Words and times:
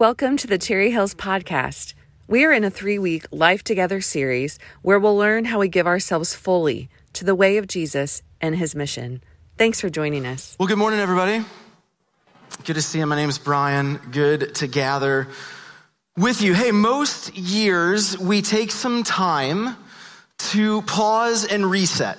Welcome 0.00 0.38
to 0.38 0.46
the 0.46 0.56
Cherry 0.56 0.90
Hills 0.90 1.14
Podcast. 1.14 1.92
We 2.26 2.46
are 2.46 2.52
in 2.52 2.64
a 2.64 2.70
three 2.70 2.98
week 2.98 3.26
Life 3.30 3.62
Together 3.62 4.00
series 4.00 4.58
where 4.80 4.98
we'll 4.98 5.14
learn 5.14 5.44
how 5.44 5.58
we 5.58 5.68
give 5.68 5.86
ourselves 5.86 6.34
fully 6.34 6.88
to 7.12 7.26
the 7.26 7.34
way 7.34 7.58
of 7.58 7.66
Jesus 7.66 8.22
and 8.40 8.56
his 8.56 8.74
mission. 8.74 9.22
Thanks 9.58 9.78
for 9.78 9.90
joining 9.90 10.24
us. 10.24 10.56
Well, 10.58 10.68
good 10.68 10.78
morning, 10.78 11.00
everybody. 11.00 11.44
Good 12.64 12.76
to 12.76 12.80
see 12.80 12.98
you. 12.98 13.04
My 13.04 13.14
name 13.14 13.28
is 13.28 13.36
Brian. 13.36 14.00
Good 14.10 14.54
to 14.54 14.66
gather 14.66 15.28
with 16.16 16.40
you. 16.40 16.54
Hey, 16.54 16.72
most 16.72 17.36
years 17.36 18.16
we 18.16 18.40
take 18.40 18.70
some 18.70 19.02
time 19.02 19.76
to 20.52 20.80
pause 20.80 21.44
and 21.44 21.70
reset. 21.70 22.16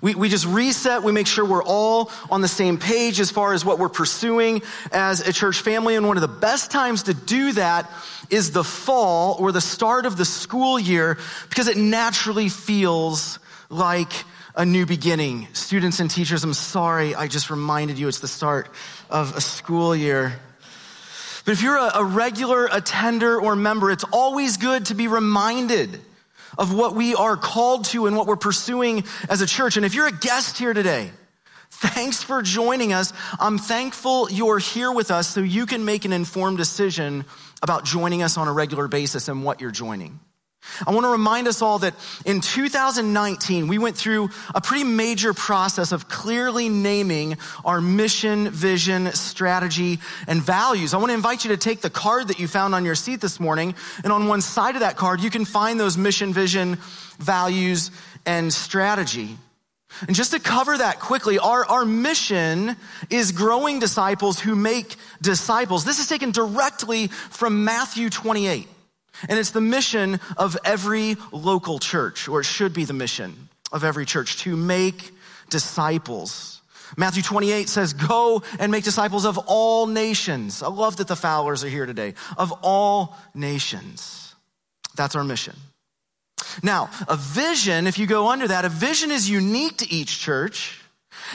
We, 0.00 0.14
we 0.14 0.28
just 0.28 0.46
reset. 0.46 1.02
We 1.02 1.12
make 1.12 1.26
sure 1.26 1.44
we're 1.44 1.64
all 1.64 2.10
on 2.30 2.40
the 2.40 2.48
same 2.48 2.78
page 2.78 3.20
as 3.20 3.30
far 3.30 3.52
as 3.52 3.64
what 3.64 3.78
we're 3.78 3.88
pursuing 3.88 4.62
as 4.92 5.26
a 5.26 5.32
church 5.32 5.60
family. 5.60 5.94
And 5.96 6.06
one 6.06 6.16
of 6.16 6.20
the 6.20 6.28
best 6.28 6.70
times 6.70 7.04
to 7.04 7.14
do 7.14 7.52
that 7.52 7.90
is 8.30 8.52
the 8.52 8.64
fall 8.64 9.36
or 9.38 9.52
the 9.52 9.60
start 9.60 10.06
of 10.06 10.16
the 10.16 10.24
school 10.24 10.78
year 10.78 11.18
because 11.48 11.68
it 11.68 11.76
naturally 11.76 12.48
feels 12.48 13.38
like 13.70 14.12
a 14.54 14.64
new 14.64 14.86
beginning. 14.86 15.46
Students 15.52 16.00
and 16.00 16.10
teachers, 16.10 16.42
I'm 16.42 16.54
sorry, 16.54 17.14
I 17.14 17.28
just 17.28 17.50
reminded 17.50 17.98
you 17.98 18.08
it's 18.08 18.20
the 18.20 18.28
start 18.28 18.68
of 19.08 19.36
a 19.36 19.40
school 19.40 19.94
year. 19.94 20.40
But 21.44 21.52
if 21.52 21.62
you're 21.62 21.76
a, 21.76 21.92
a 21.94 22.04
regular 22.04 22.68
attender 22.70 23.40
or 23.40 23.56
member, 23.56 23.90
it's 23.90 24.04
always 24.12 24.56
good 24.56 24.86
to 24.86 24.94
be 24.94 25.08
reminded 25.08 26.00
of 26.58 26.74
what 26.74 26.94
we 26.94 27.14
are 27.14 27.36
called 27.36 27.84
to 27.86 28.06
and 28.06 28.16
what 28.16 28.26
we're 28.26 28.36
pursuing 28.36 29.04
as 29.30 29.40
a 29.40 29.46
church. 29.46 29.76
And 29.76 29.86
if 29.86 29.94
you're 29.94 30.08
a 30.08 30.12
guest 30.12 30.58
here 30.58 30.74
today, 30.74 31.10
thanks 31.70 32.22
for 32.22 32.42
joining 32.42 32.92
us. 32.92 33.12
I'm 33.38 33.58
thankful 33.58 34.30
you're 34.30 34.58
here 34.58 34.92
with 34.92 35.10
us 35.10 35.28
so 35.28 35.40
you 35.40 35.66
can 35.66 35.84
make 35.84 36.04
an 36.04 36.12
informed 36.12 36.58
decision 36.58 37.24
about 37.62 37.84
joining 37.84 38.22
us 38.22 38.36
on 38.36 38.48
a 38.48 38.52
regular 38.52 38.88
basis 38.88 39.28
and 39.28 39.44
what 39.44 39.60
you're 39.60 39.70
joining. 39.70 40.20
I 40.86 40.92
want 40.92 41.04
to 41.04 41.10
remind 41.10 41.48
us 41.48 41.62
all 41.62 41.78
that 41.80 41.94
in 42.24 42.40
2019, 42.40 43.68
we 43.68 43.78
went 43.78 43.96
through 43.96 44.30
a 44.54 44.60
pretty 44.60 44.84
major 44.84 45.34
process 45.34 45.92
of 45.92 46.08
clearly 46.08 46.68
naming 46.68 47.36
our 47.64 47.80
mission, 47.80 48.50
vision, 48.50 49.12
strategy, 49.12 49.98
and 50.26 50.42
values. 50.42 50.94
I 50.94 50.98
want 50.98 51.10
to 51.10 51.14
invite 51.14 51.44
you 51.44 51.50
to 51.50 51.56
take 51.56 51.80
the 51.80 51.90
card 51.90 52.28
that 52.28 52.38
you 52.38 52.48
found 52.48 52.74
on 52.74 52.84
your 52.84 52.94
seat 52.94 53.20
this 53.20 53.40
morning, 53.40 53.74
and 54.04 54.12
on 54.12 54.28
one 54.28 54.40
side 54.40 54.74
of 54.74 54.80
that 54.80 54.96
card, 54.96 55.20
you 55.20 55.30
can 55.30 55.44
find 55.44 55.78
those 55.80 55.96
mission, 55.96 56.32
vision, 56.32 56.78
values, 57.18 57.90
and 58.26 58.52
strategy. 58.52 59.36
And 60.06 60.14
just 60.14 60.32
to 60.32 60.38
cover 60.38 60.76
that 60.76 61.00
quickly, 61.00 61.38
our, 61.38 61.64
our 61.64 61.84
mission 61.84 62.76
is 63.10 63.32
growing 63.32 63.78
disciples 63.78 64.38
who 64.38 64.54
make 64.54 64.96
disciples. 65.20 65.84
This 65.84 65.98
is 65.98 66.06
taken 66.06 66.30
directly 66.30 67.08
from 67.08 67.64
Matthew 67.64 68.10
28. 68.10 68.68
And 69.28 69.38
it's 69.38 69.50
the 69.50 69.60
mission 69.60 70.20
of 70.36 70.56
every 70.64 71.16
local 71.32 71.78
church, 71.78 72.28
or 72.28 72.40
it 72.40 72.44
should 72.44 72.72
be 72.72 72.84
the 72.84 72.92
mission 72.92 73.48
of 73.72 73.84
every 73.84 74.06
church, 74.06 74.38
to 74.38 74.56
make 74.56 75.12
disciples. 75.50 76.60
Matthew 76.96 77.22
28 77.22 77.68
says, 77.68 77.92
Go 77.92 78.42
and 78.58 78.72
make 78.72 78.84
disciples 78.84 79.24
of 79.24 79.38
all 79.46 79.86
nations. 79.86 80.62
I 80.62 80.68
love 80.68 80.96
that 80.98 81.08
the 81.08 81.16
Fowlers 81.16 81.64
are 81.64 81.68
here 81.68 81.86
today. 81.86 82.14
Of 82.36 82.52
all 82.62 83.16
nations. 83.34 84.34
That's 84.94 85.14
our 85.14 85.24
mission. 85.24 85.56
Now, 86.62 86.90
a 87.08 87.16
vision, 87.16 87.86
if 87.86 87.98
you 87.98 88.06
go 88.06 88.28
under 88.28 88.48
that, 88.48 88.64
a 88.64 88.68
vision 88.68 89.10
is 89.10 89.28
unique 89.28 89.78
to 89.78 89.92
each 89.92 90.20
church. 90.20 90.80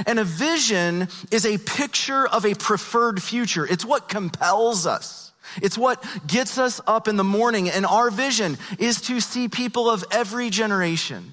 And 0.08 0.18
a 0.18 0.24
vision 0.24 1.08
is 1.32 1.46
a 1.46 1.58
picture 1.58 2.28
of 2.28 2.46
a 2.46 2.56
preferred 2.56 3.22
future. 3.22 3.66
It's 3.66 3.86
what 3.86 4.10
compels 4.10 4.88
us. 4.88 5.33
It's 5.62 5.78
what 5.78 6.04
gets 6.26 6.58
us 6.58 6.82
up 6.88 7.08
in 7.08 7.16
the 7.16 7.24
morning, 7.24 7.70
and 7.70 7.86
our 7.86 8.10
vision 8.10 8.58
is 8.80 9.02
to 9.02 9.20
see 9.20 9.48
people 9.48 9.90
of 9.90 10.04
every 10.12 10.50
generation. 10.50 11.32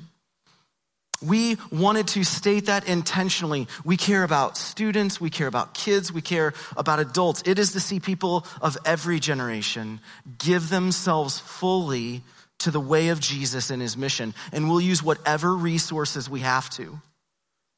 We 1.23 1.59
wanted 1.71 2.09
to 2.09 2.25
state 2.25 2.67
that 2.67 2.89
intentionally. 2.89 3.69
We 3.84 3.99
care 3.99 4.25
about 4.25 4.56
students, 4.56 5.21
we 5.21 5.28
care 5.28 5.49
about 5.49 5.75
kids, 5.75 6.12
we 6.12 6.22
care 6.22 6.55
about 6.77 6.99
adults. 6.99 7.43
It 7.44 7.59
is 7.59 7.72
to 7.72 7.81
see 7.81 8.00
people 8.00 8.47
of 8.62 8.78
every 8.87 9.21
generation 9.21 10.00
give 10.39 10.71
themselves 10.71 11.39
fully 11.39 12.23
to 12.61 12.71
the 12.71 12.81
way 12.81 13.09
of 13.09 13.21
Jesus 13.21 13.71
and 13.71 13.83
his 13.83 13.97
mission, 13.97 14.34
and 14.53 14.69
we'll 14.69 14.81
use 14.81 15.03
whatever 15.03 15.55
resources 15.55 16.28
we 16.28 16.41
have 16.41 16.71
to 16.71 17.00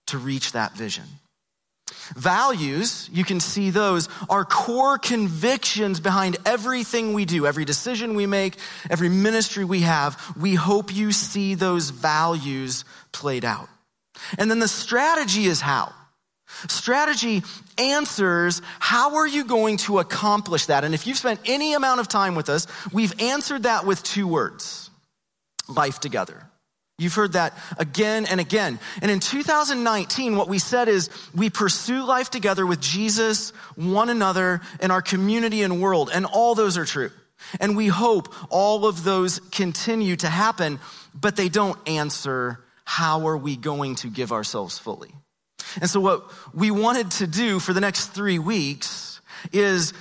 to 0.07 0.19
reach 0.19 0.53
that 0.53 0.77
vision. 0.77 1.05
Values, 2.17 3.09
you 3.13 3.25
can 3.25 3.41
see 3.41 3.71
those, 3.71 4.09
are 4.29 4.45
core 4.45 4.99
convictions 4.99 6.01
behind 6.01 6.37
everything 6.45 7.13
we 7.13 7.25
do, 7.25 7.47
every 7.47 7.65
decision 7.65 8.15
we 8.15 8.27
make, 8.27 8.57
every 8.91 9.09
ministry 9.09 9.65
we 9.65 9.81
have. 9.81 10.21
We 10.37 10.55
hope 10.55 10.95
you 10.95 11.13
see 11.13 11.55
those 11.55 11.91
values 11.91 12.85
played 13.13 13.45
out. 13.45 13.69
And 14.39 14.51
then 14.51 14.59
the 14.59 14.69
strategy 14.69 15.47
is 15.47 15.61
how. 15.61 15.93
Strategy 16.69 17.43
answers 17.79 18.61
how 18.79 19.17
are 19.17 19.27
you 19.27 19.45
going 19.45 19.79
to 19.79 19.99
accomplish 19.99 20.67
that? 20.67 20.85
And 20.85 20.95
if 20.95 21.07
you've 21.07 21.19
spent 21.19 21.41
any 21.47 21.75
amount 21.75 22.01
of 22.01 22.09
time 22.09 22.35
with 22.35 22.49
us, 22.49 22.67
we've 22.93 23.19
answered 23.21 23.65
that 23.65 23.87
with 23.87 24.03
two 24.03 24.27
words 24.27 24.91
life 25.69 26.01
together. 26.01 26.47
You've 26.99 27.15
heard 27.15 27.33
that 27.33 27.57
again 27.79 28.27
and 28.27 28.41
again. 28.41 28.79
And 29.01 29.11
in 29.11 29.19
2019, 29.19 30.37
what 30.37 30.49
we 30.49 30.59
said 30.59 30.89
is 30.89 31.11
we 31.35 31.51
pursue 31.51 32.05
life 32.05 32.31
together 32.31 32.67
with 32.67 32.81
Jesus, 32.81 33.51
one 33.77 34.09
another, 34.09 34.61
and 34.79 34.93
our 34.93 35.03
community 35.03 35.63
and 35.63 35.81
world. 35.81 36.11
And 36.13 36.27
all 36.27 36.55
those 36.55 36.77
are 36.77 36.85
true. 36.85 37.11
And 37.61 37.77
we 37.77 37.89
hope 37.89 38.33
all 38.51 38.87
of 38.87 39.05
those 39.05 39.41
continue 39.51 40.17
to 40.17 40.29
happen, 40.29 40.79
but 41.19 41.35
they 41.35 41.49
don't 41.49 41.79
answer 41.89 42.63
how 42.85 43.27
are 43.27 43.37
we 43.37 43.57
going 43.57 43.97
to 43.97 44.09
give 44.09 44.31
ourselves 44.31 44.79
fully. 44.79 45.11
And 45.81 45.89
so, 45.89 46.01
what 46.01 46.31
we 46.55 46.71
wanted 46.71 47.11
to 47.13 47.27
do 47.27 47.59
for 47.59 47.73
the 47.73 47.81
next 47.81 48.09
three 48.09 48.39
weeks 48.39 49.21
is 49.53 49.93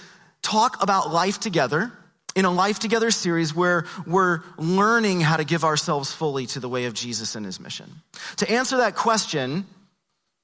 talk 0.41 0.83
about 0.83 1.11
life 1.11 1.39
together 1.39 1.91
in 2.35 2.45
a 2.45 2.51
Life 2.51 2.79
Together 2.79 3.11
series 3.11 3.53
where 3.55 3.85
we're 4.05 4.41
learning 4.57 5.21
how 5.21 5.37
to 5.37 5.43
give 5.43 5.63
ourselves 5.63 6.11
fully 6.11 6.45
to 6.47 6.59
the 6.59 6.69
way 6.69 6.85
of 6.85 6.93
Jesus 6.93 7.35
and 7.35 7.45
his 7.45 7.59
mission. 7.59 7.89
To 8.37 8.49
answer 8.49 8.77
that 8.77 8.95
question, 8.95 9.65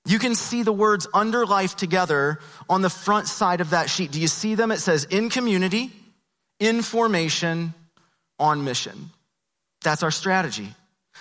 you 0.06 0.20
can 0.20 0.36
see 0.36 0.64
the 0.64 0.72
words 0.72 1.08
under 1.14 1.46
life 1.46 1.76
together 1.76 2.40
on 2.70 2.82
the 2.82 2.90
front 2.90 3.28
side 3.28 3.62
of 3.62 3.72
that 3.72 3.90
sheet. 3.90 4.12
Do 4.12 4.22
you 4.22 4.28
see 4.28 4.56
them? 4.56 4.72
It 4.72 4.80
says 4.80 5.06
in 5.06 5.30
community, 5.30 5.92
in 6.60 6.82
formation, 6.82 7.74
on 8.40 8.64
mission. 8.64 9.12
That's 9.82 10.04
our 10.04 10.12
strategy. 10.12 10.74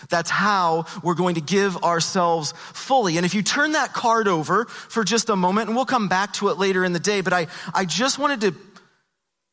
That's 0.08 0.30
how 0.30 0.86
we're 1.02 1.14
going 1.14 1.36
to 1.36 1.40
give 1.40 1.82
ourselves 1.82 2.52
fully. 2.56 3.16
And 3.16 3.24
if 3.24 3.34
you 3.34 3.42
turn 3.42 3.72
that 3.72 3.92
card 3.92 4.28
over 4.28 4.66
for 4.66 5.04
just 5.04 5.30
a 5.30 5.36
moment, 5.36 5.68
and 5.68 5.76
we'll 5.76 5.86
come 5.86 6.08
back 6.08 6.34
to 6.34 6.48
it 6.48 6.58
later 6.58 6.84
in 6.84 6.92
the 6.92 7.00
day, 7.00 7.22
but 7.22 7.32
I, 7.32 7.46
I 7.74 7.86
just 7.86 8.18
wanted 8.18 8.42
to 8.42 8.54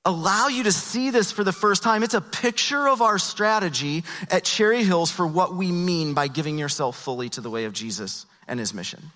allow 0.06 0.48
you 0.48 0.64
to 0.64 0.72
see 0.72 1.10
this 1.10 1.32
for 1.32 1.44
the 1.44 1.52
first 1.52 1.84
time. 1.84 2.04
It's 2.04 2.14
a 2.14 2.22
picture 2.22 2.88
of 2.88 3.02
our 3.02 3.18
strategy 3.18 4.04
at 4.30 4.44
Cherry 4.44 4.84
Hills 4.84 5.12
for 5.12 5.26
what 5.26 5.56
we 5.56 5.72
mean 5.72 6.14
by 6.14 6.28
giving 6.28 6.58
yourself 6.58 6.98
fully 6.98 7.30
to 7.30 7.42
the 7.42 7.50
way 7.50 7.66
of 7.66 7.74
Jesus 7.74 8.26
and 8.48 8.60
his 8.60 8.74
mission. 8.74 9.12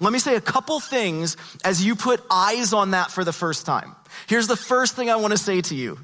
Let 0.00 0.12
me 0.12 0.18
say 0.18 0.34
a 0.34 0.40
couple 0.40 0.80
things 0.80 1.36
as 1.62 1.84
you 1.84 1.94
put 1.94 2.22
eyes 2.30 2.72
on 2.72 2.92
that 2.92 3.10
for 3.10 3.22
the 3.22 3.32
first 3.32 3.66
time. 3.66 3.94
Here's 4.26 4.46
the 4.46 4.56
first 4.56 4.96
thing 4.96 5.10
I 5.10 5.16
want 5.16 5.32
to 5.32 5.38
say 5.38 5.60
to 5.60 5.74
you. 5.74 5.98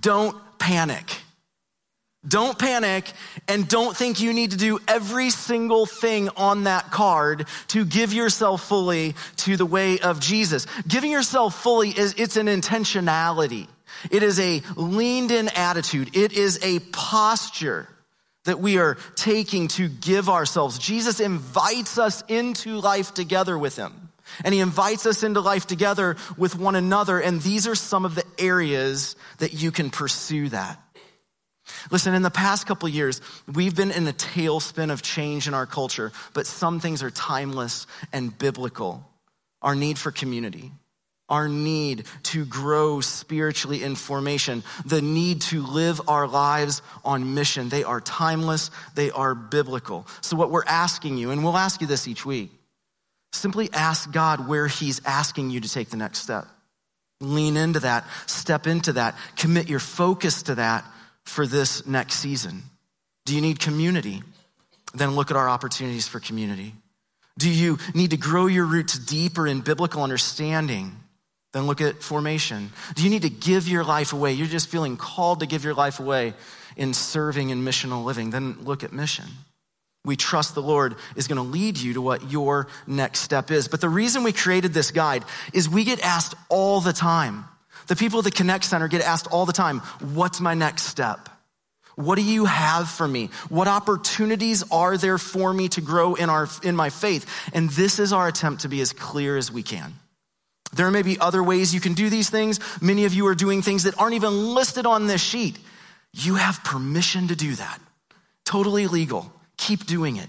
Don't 0.00 0.36
panic. 0.58 1.10
Don't 2.26 2.58
panic 2.58 3.12
and 3.48 3.68
don't 3.68 3.96
think 3.96 4.20
you 4.20 4.32
need 4.32 4.52
to 4.52 4.56
do 4.56 4.78
every 4.88 5.30
single 5.30 5.84
thing 5.84 6.30
on 6.36 6.64
that 6.64 6.90
card 6.90 7.46
to 7.68 7.84
give 7.84 8.12
yourself 8.12 8.66
fully 8.66 9.14
to 9.38 9.56
the 9.56 9.66
way 9.66 9.98
of 9.98 10.20
Jesus. 10.20 10.66
Giving 10.88 11.10
yourself 11.10 11.54
fully 11.54 11.90
is, 11.90 12.14
it's 12.16 12.36
an 12.36 12.46
intentionality. 12.46 13.68
It 14.10 14.22
is 14.22 14.40
a 14.40 14.62
leaned 14.76 15.30
in 15.30 15.48
attitude. 15.48 16.16
It 16.16 16.32
is 16.32 16.58
a 16.62 16.78
posture 16.92 17.88
that 18.44 18.60
we 18.60 18.78
are 18.78 18.96
taking 19.16 19.68
to 19.68 19.88
give 19.88 20.28
ourselves. 20.28 20.78
Jesus 20.78 21.20
invites 21.20 21.98
us 21.98 22.22
into 22.28 22.78
life 22.78 23.14
together 23.14 23.58
with 23.58 23.76
him. 23.76 24.10
And 24.44 24.54
he 24.54 24.60
invites 24.60 25.06
us 25.06 25.22
into 25.22 25.40
life 25.40 25.66
together 25.66 26.16
with 26.36 26.56
one 26.56 26.74
another. 26.74 27.20
And 27.20 27.40
these 27.42 27.66
are 27.66 27.74
some 27.74 28.04
of 28.04 28.14
the 28.14 28.24
areas 28.38 29.16
that 29.38 29.52
you 29.52 29.70
can 29.70 29.90
pursue 29.90 30.48
that. 30.48 30.80
Listen, 31.90 32.14
in 32.14 32.22
the 32.22 32.30
past 32.30 32.66
couple 32.66 32.88
years, 32.88 33.20
we've 33.52 33.74
been 33.74 33.90
in 33.90 34.06
a 34.06 34.12
tailspin 34.12 34.90
of 34.90 35.02
change 35.02 35.46
in 35.48 35.54
our 35.54 35.66
culture, 35.66 36.12
but 36.32 36.46
some 36.46 36.80
things 36.80 37.02
are 37.02 37.10
timeless 37.10 37.86
and 38.12 38.36
biblical. 38.36 39.08
Our 39.62 39.74
need 39.74 39.98
for 39.98 40.10
community, 40.10 40.72
our 41.28 41.48
need 41.48 42.04
to 42.24 42.44
grow 42.44 43.00
spiritually 43.00 43.82
in 43.82 43.94
formation, 43.94 44.62
the 44.84 45.00
need 45.00 45.40
to 45.42 45.64
live 45.64 46.00
our 46.08 46.26
lives 46.28 46.82
on 47.04 47.34
mission. 47.34 47.70
They 47.70 47.82
are 47.82 48.00
timeless, 48.00 48.70
they 48.94 49.10
are 49.10 49.34
biblical. 49.34 50.06
So, 50.20 50.36
what 50.36 50.50
we're 50.50 50.64
asking 50.66 51.16
you, 51.16 51.30
and 51.30 51.42
we'll 51.42 51.56
ask 51.56 51.80
you 51.80 51.86
this 51.86 52.06
each 52.06 52.26
week, 52.26 52.50
simply 53.32 53.70
ask 53.72 54.10
God 54.10 54.48
where 54.48 54.66
He's 54.66 55.00
asking 55.04 55.50
you 55.50 55.60
to 55.60 55.68
take 55.68 55.88
the 55.88 55.96
next 55.96 56.20
step. 56.20 56.46
Lean 57.20 57.56
into 57.56 57.80
that, 57.80 58.04
step 58.26 58.66
into 58.66 58.94
that, 58.94 59.16
commit 59.36 59.68
your 59.68 59.78
focus 59.78 60.42
to 60.44 60.56
that 60.56 60.84
for 61.24 61.46
this 61.46 61.86
next 61.86 62.14
season. 62.14 62.62
Do 63.24 63.34
you 63.34 63.40
need 63.40 63.58
community? 63.58 64.22
Then 64.94 65.16
look 65.16 65.30
at 65.30 65.36
our 65.36 65.48
opportunities 65.48 66.06
for 66.06 66.20
community. 66.20 66.74
Do 67.38 67.50
you 67.50 67.78
need 67.94 68.10
to 68.10 68.16
grow 68.16 68.46
your 68.46 68.64
roots 68.64 68.98
deeper 68.98 69.46
in 69.46 69.60
biblical 69.60 70.02
understanding? 70.02 70.96
Then 71.52 71.66
look 71.66 71.80
at 71.80 72.02
formation. 72.02 72.70
Do 72.94 73.02
you 73.02 73.10
need 73.10 73.22
to 73.22 73.30
give 73.30 73.68
your 73.68 73.84
life 73.84 74.12
away? 74.12 74.32
You're 74.32 74.46
just 74.46 74.68
feeling 74.68 74.96
called 74.96 75.40
to 75.40 75.46
give 75.46 75.64
your 75.64 75.74
life 75.74 76.00
away 76.00 76.34
in 76.76 76.94
serving 76.94 77.50
and 77.50 77.66
missional 77.66 78.04
living. 78.04 78.30
Then 78.30 78.58
look 78.62 78.84
at 78.84 78.92
mission. 78.92 79.26
We 80.04 80.16
trust 80.16 80.54
the 80.54 80.62
Lord 80.62 80.96
is 81.16 81.28
going 81.28 81.36
to 81.36 81.42
lead 81.42 81.78
you 81.78 81.94
to 81.94 82.02
what 82.02 82.30
your 82.30 82.68
next 82.86 83.20
step 83.20 83.50
is. 83.50 83.68
But 83.68 83.80
the 83.80 83.88
reason 83.88 84.22
we 84.22 84.32
created 84.32 84.74
this 84.74 84.90
guide 84.90 85.24
is 85.52 85.68
we 85.68 85.84
get 85.84 86.00
asked 86.00 86.34
all 86.48 86.80
the 86.80 86.92
time. 86.92 87.46
The 87.86 87.96
people 87.96 88.18
at 88.18 88.24
the 88.24 88.30
Connect 88.30 88.64
Center 88.64 88.88
get 88.88 89.02
asked 89.02 89.26
all 89.28 89.46
the 89.46 89.52
time, 89.52 89.80
what's 90.00 90.40
my 90.40 90.54
next 90.54 90.84
step? 90.84 91.28
What 91.96 92.16
do 92.16 92.22
you 92.22 92.44
have 92.44 92.88
for 92.88 93.06
me? 93.06 93.30
What 93.48 93.68
opportunities 93.68 94.64
are 94.70 94.96
there 94.96 95.18
for 95.18 95.52
me 95.52 95.68
to 95.70 95.80
grow 95.80 96.14
in 96.14 96.28
our, 96.28 96.48
in 96.62 96.74
my 96.74 96.90
faith? 96.90 97.26
And 97.52 97.70
this 97.70 97.98
is 97.98 98.12
our 98.12 98.26
attempt 98.26 98.62
to 98.62 98.68
be 98.68 98.80
as 98.80 98.92
clear 98.92 99.36
as 99.36 99.52
we 99.52 99.62
can. 99.62 99.94
There 100.74 100.90
may 100.90 101.02
be 101.02 101.20
other 101.20 101.42
ways 101.42 101.72
you 101.72 101.80
can 101.80 101.94
do 101.94 102.10
these 102.10 102.30
things. 102.30 102.58
Many 102.82 103.04
of 103.04 103.14
you 103.14 103.28
are 103.28 103.34
doing 103.34 103.62
things 103.62 103.84
that 103.84 104.00
aren't 104.00 104.14
even 104.14 104.54
listed 104.54 104.86
on 104.86 105.06
this 105.06 105.22
sheet. 105.22 105.56
You 106.12 106.34
have 106.34 106.64
permission 106.64 107.28
to 107.28 107.36
do 107.36 107.54
that. 107.54 107.80
Totally 108.44 108.88
legal. 108.88 109.32
Keep 109.56 109.86
doing 109.86 110.16
it. 110.16 110.28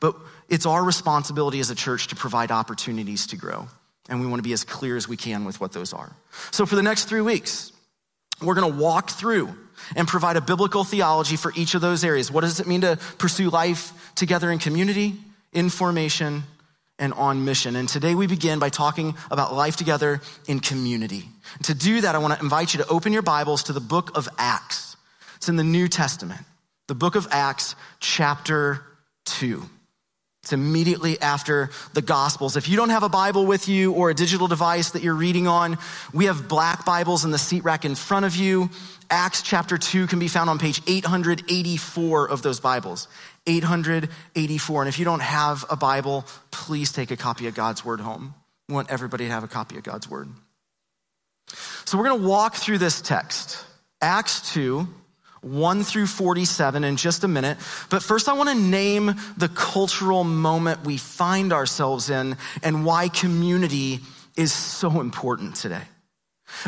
But 0.00 0.16
it's 0.48 0.64
our 0.64 0.82
responsibility 0.82 1.60
as 1.60 1.70
a 1.70 1.74
church 1.74 2.08
to 2.08 2.16
provide 2.16 2.50
opportunities 2.50 3.26
to 3.28 3.36
grow. 3.36 3.68
And 4.08 4.20
we 4.20 4.26
want 4.26 4.38
to 4.38 4.42
be 4.42 4.52
as 4.52 4.64
clear 4.64 4.96
as 4.96 5.08
we 5.08 5.16
can 5.16 5.44
with 5.44 5.60
what 5.60 5.72
those 5.72 5.92
are. 5.92 6.14
So 6.50 6.66
for 6.66 6.76
the 6.76 6.82
next 6.82 7.04
three 7.06 7.22
weeks, 7.22 7.72
we're 8.42 8.54
going 8.54 8.70
to 8.70 8.78
walk 8.78 9.10
through 9.10 9.56
and 9.96 10.06
provide 10.06 10.36
a 10.36 10.40
biblical 10.40 10.84
theology 10.84 11.36
for 11.36 11.52
each 11.56 11.74
of 11.74 11.80
those 11.80 12.04
areas. 12.04 12.30
What 12.30 12.42
does 12.42 12.60
it 12.60 12.66
mean 12.66 12.82
to 12.82 12.98
pursue 13.18 13.50
life 13.50 13.92
together 14.14 14.50
in 14.50 14.58
community, 14.58 15.14
in 15.52 15.70
formation, 15.70 16.44
and 16.98 17.12
on 17.14 17.44
mission? 17.44 17.76
And 17.76 17.88
today 17.88 18.14
we 18.14 18.26
begin 18.26 18.58
by 18.58 18.68
talking 18.68 19.14
about 19.30 19.54
life 19.54 19.76
together 19.76 20.20
in 20.46 20.60
community. 20.60 21.24
To 21.64 21.74
do 21.74 22.02
that, 22.02 22.14
I 22.14 22.18
want 22.18 22.34
to 22.34 22.40
invite 22.40 22.74
you 22.74 22.82
to 22.82 22.88
open 22.88 23.12
your 23.12 23.22
Bibles 23.22 23.64
to 23.64 23.72
the 23.72 23.80
book 23.80 24.16
of 24.16 24.28
Acts. 24.38 24.96
It's 25.36 25.48
in 25.48 25.56
the 25.56 25.64
New 25.64 25.88
Testament, 25.88 26.40
the 26.88 26.94
book 26.94 27.14
of 27.14 27.28
Acts, 27.30 27.74
chapter 28.00 28.82
2. 29.26 29.62
It's 30.44 30.52
immediately 30.52 31.18
after 31.22 31.70
the 31.94 32.02
Gospels. 32.02 32.54
If 32.54 32.68
you 32.68 32.76
don't 32.76 32.90
have 32.90 33.02
a 33.02 33.08
Bible 33.08 33.46
with 33.46 33.66
you 33.66 33.92
or 33.92 34.10
a 34.10 34.14
digital 34.14 34.46
device 34.46 34.90
that 34.90 35.02
you're 35.02 35.14
reading 35.14 35.48
on, 35.48 35.78
we 36.12 36.26
have 36.26 36.48
black 36.48 36.84
Bibles 36.84 37.24
in 37.24 37.30
the 37.30 37.38
seat 37.38 37.64
rack 37.64 37.86
in 37.86 37.94
front 37.94 38.26
of 38.26 38.36
you. 38.36 38.68
Acts 39.08 39.40
chapter 39.40 39.78
2 39.78 40.06
can 40.06 40.18
be 40.18 40.28
found 40.28 40.50
on 40.50 40.58
page 40.58 40.82
884 40.86 42.28
of 42.28 42.42
those 42.42 42.60
Bibles. 42.60 43.08
884. 43.46 44.82
And 44.82 44.88
if 44.90 44.98
you 44.98 45.06
don't 45.06 45.22
have 45.22 45.64
a 45.70 45.76
Bible, 45.76 46.26
please 46.50 46.92
take 46.92 47.10
a 47.10 47.16
copy 47.16 47.46
of 47.46 47.54
God's 47.54 47.82
Word 47.82 48.00
home. 48.00 48.34
We 48.68 48.74
want 48.74 48.90
everybody 48.90 49.24
to 49.24 49.30
have 49.30 49.44
a 49.44 49.48
copy 49.48 49.78
of 49.78 49.82
God's 49.82 50.10
Word. 50.10 50.28
So 51.86 51.96
we're 51.96 52.04
going 52.04 52.20
to 52.20 52.28
walk 52.28 52.56
through 52.56 52.78
this 52.78 53.00
text, 53.00 53.64
Acts 54.02 54.52
2, 54.52 54.86
1 55.44 55.84
through 55.84 56.06
47 56.06 56.84
in 56.84 56.96
just 56.96 57.24
a 57.24 57.28
minute. 57.28 57.58
But 57.90 58.02
first, 58.02 58.28
I 58.28 58.32
want 58.32 58.48
to 58.50 58.54
name 58.54 59.14
the 59.36 59.48
cultural 59.48 60.24
moment 60.24 60.84
we 60.84 60.96
find 60.96 61.52
ourselves 61.52 62.10
in 62.10 62.36
and 62.62 62.84
why 62.84 63.08
community 63.08 64.00
is 64.36 64.52
so 64.52 65.00
important 65.00 65.56
today. 65.56 65.82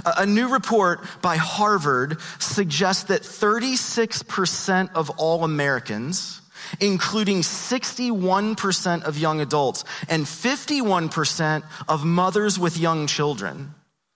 A 0.04 0.26
new 0.26 0.48
report 0.48 1.00
by 1.22 1.36
Harvard 1.36 2.20
suggests 2.38 3.04
that 3.04 3.22
36% 3.22 4.94
of 4.94 5.10
all 5.10 5.44
Americans, 5.44 6.40
including 6.80 7.42
61% 7.42 9.04
of 9.04 9.18
young 9.18 9.40
adults 9.40 9.84
and 10.08 10.24
51% 10.24 11.62
of 11.88 12.04
mothers 12.04 12.58
with 12.58 12.76
young 12.78 13.06
children, 13.06 13.74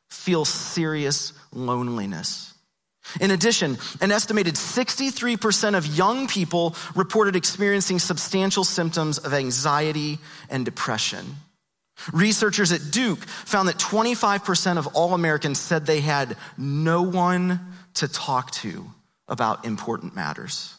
feel 0.09 0.45
serious 0.45 1.33
loneliness. 1.53 2.50
In 3.21 3.31
addition, 3.31 3.79
an 4.01 4.13
estimated 4.13 4.55
63% 4.55 5.77
of 5.77 5.87
young 5.87 6.29
people 6.29 6.77
reported 6.95 7.37
experiencing 7.37 7.99
substantial 7.99 8.65
symptoms 8.65 9.19
of 9.19 9.35
anxiety 9.35 10.19
and 10.49 10.65
depression. 10.65 11.25
Researchers 12.13 12.73
at 12.73 12.91
Duke 12.91 13.23
found 13.25 13.69
that 13.69 13.79
25% 13.79 14.79
of 14.79 14.87
all 14.89 15.15
Americans 15.15 15.59
said 15.59 15.87
they 15.87 16.01
had 16.01 16.37
no 16.57 17.03
one 17.03 17.61
to 17.95 18.09
talk 18.09 18.51
to 18.53 18.87
about 19.29 19.65
important 19.65 20.15
matters. 20.15 20.75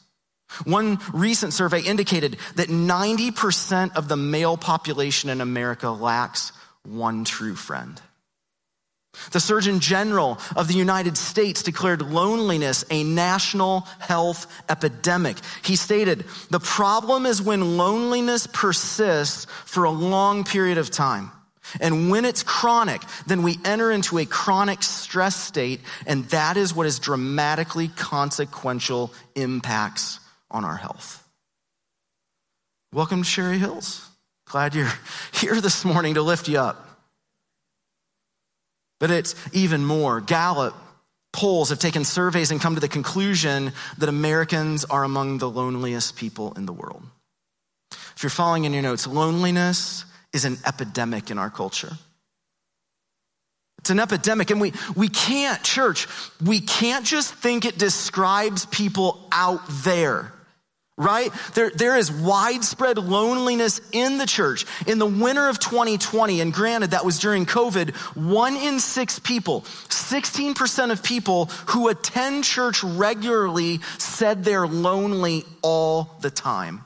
One 0.65 0.99
recent 1.13 1.53
survey 1.53 1.81
indicated 1.81 2.37
that 2.55 2.67
90% 2.67 3.95
of 3.95 4.07
the 4.07 4.17
male 4.17 4.57
population 4.57 5.29
in 5.29 5.39
America 5.41 5.89
lacks 5.89 6.51
one 6.83 7.23
true 7.23 7.55
friend. 7.55 8.01
The 9.31 9.39
Surgeon 9.39 9.79
General 9.79 10.39
of 10.55 10.67
the 10.67 10.73
United 10.73 11.17
States 11.17 11.63
declared 11.63 12.01
loneliness 12.01 12.85
a 12.89 13.03
national 13.03 13.81
health 13.99 14.47
epidemic. 14.69 15.37
He 15.63 15.75
stated, 15.75 16.25
the 16.49 16.59
problem 16.59 17.25
is 17.25 17.41
when 17.41 17.77
loneliness 17.77 18.47
persists 18.47 19.45
for 19.65 19.83
a 19.83 19.91
long 19.91 20.43
period 20.43 20.77
of 20.77 20.91
time. 20.91 21.31
And 21.79 22.09
when 22.09 22.25
it's 22.25 22.43
chronic, 22.43 23.01
then 23.27 23.43
we 23.43 23.57
enter 23.63 23.91
into 23.91 24.17
a 24.17 24.25
chronic 24.25 24.83
stress 24.83 25.35
state, 25.35 25.79
and 26.05 26.25
that 26.25 26.57
is 26.57 26.73
what 26.73 26.85
has 26.85 26.99
dramatically 26.99 27.87
consequential 27.89 29.13
impacts 29.35 30.19
on 30.49 30.65
our 30.65 30.75
health. 30.75 31.25
Welcome 32.93 33.23
to 33.23 33.29
Cherry 33.29 33.57
Hills. 33.57 34.05
Glad 34.45 34.75
you're 34.75 34.91
here 35.33 35.61
this 35.61 35.85
morning 35.85 36.15
to 36.15 36.21
lift 36.21 36.49
you 36.49 36.59
up. 36.59 36.90
But 39.01 39.09
it's 39.09 39.33
even 39.51 39.83
more. 39.83 40.21
Gallup 40.21 40.75
polls 41.33 41.69
have 41.69 41.79
taken 41.79 42.05
surveys 42.05 42.51
and 42.51 42.61
come 42.61 42.75
to 42.75 42.79
the 42.79 42.87
conclusion 42.87 43.73
that 43.97 44.07
Americans 44.07 44.85
are 44.85 45.03
among 45.03 45.39
the 45.39 45.49
loneliest 45.49 46.15
people 46.15 46.53
in 46.53 46.67
the 46.67 46.71
world. 46.71 47.01
If 48.15 48.21
you're 48.21 48.29
following 48.29 48.65
in 48.65 48.73
your 48.73 48.83
notes, 48.83 49.07
loneliness 49.07 50.05
is 50.33 50.45
an 50.45 50.59
epidemic 50.67 51.31
in 51.31 51.39
our 51.39 51.49
culture. 51.49 51.97
It's 53.79 53.89
an 53.89 53.99
epidemic, 53.99 54.51
and 54.51 54.61
we, 54.61 54.73
we 54.95 55.07
can't, 55.07 55.63
church, 55.63 56.07
we 56.45 56.61
can't 56.61 57.03
just 57.03 57.33
think 57.33 57.65
it 57.65 57.79
describes 57.79 58.67
people 58.67 59.27
out 59.31 59.61
there 59.83 60.31
right? 60.97 61.31
There, 61.55 61.71
there 61.71 61.97
is 61.97 62.11
widespread 62.11 62.97
loneliness 62.97 63.81
in 63.91 64.17
the 64.17 64.25
church. 64.25 64.65
In 64.85 64.99
the 64.99 65.05
winter 65.05 65.47
of 65.49 65.59
2020, 65.59 66.41
and 66.41 66.53
granted 66.53 66.91
that 66.91 67.05
was 67.05 67.19
during 67.19 67.45
COVID, 67.45 67.95
one 68.15 68.55
in 68.55 68.79
six 68.79 69.19
people, 69.19 69.61
16% 69.61 70.91
of 70.91 71.03
people 71.03 71.45
who 71.67 71.87
attend 71.87 72.43
church 72.43 72.83
regularly 72.83 73.79
said 73.97 74.43
they're 74.43 74.67
lonely 74.67 75.45
all 75.61 76.15
the 76.21 76.29
time. 76.29 76.81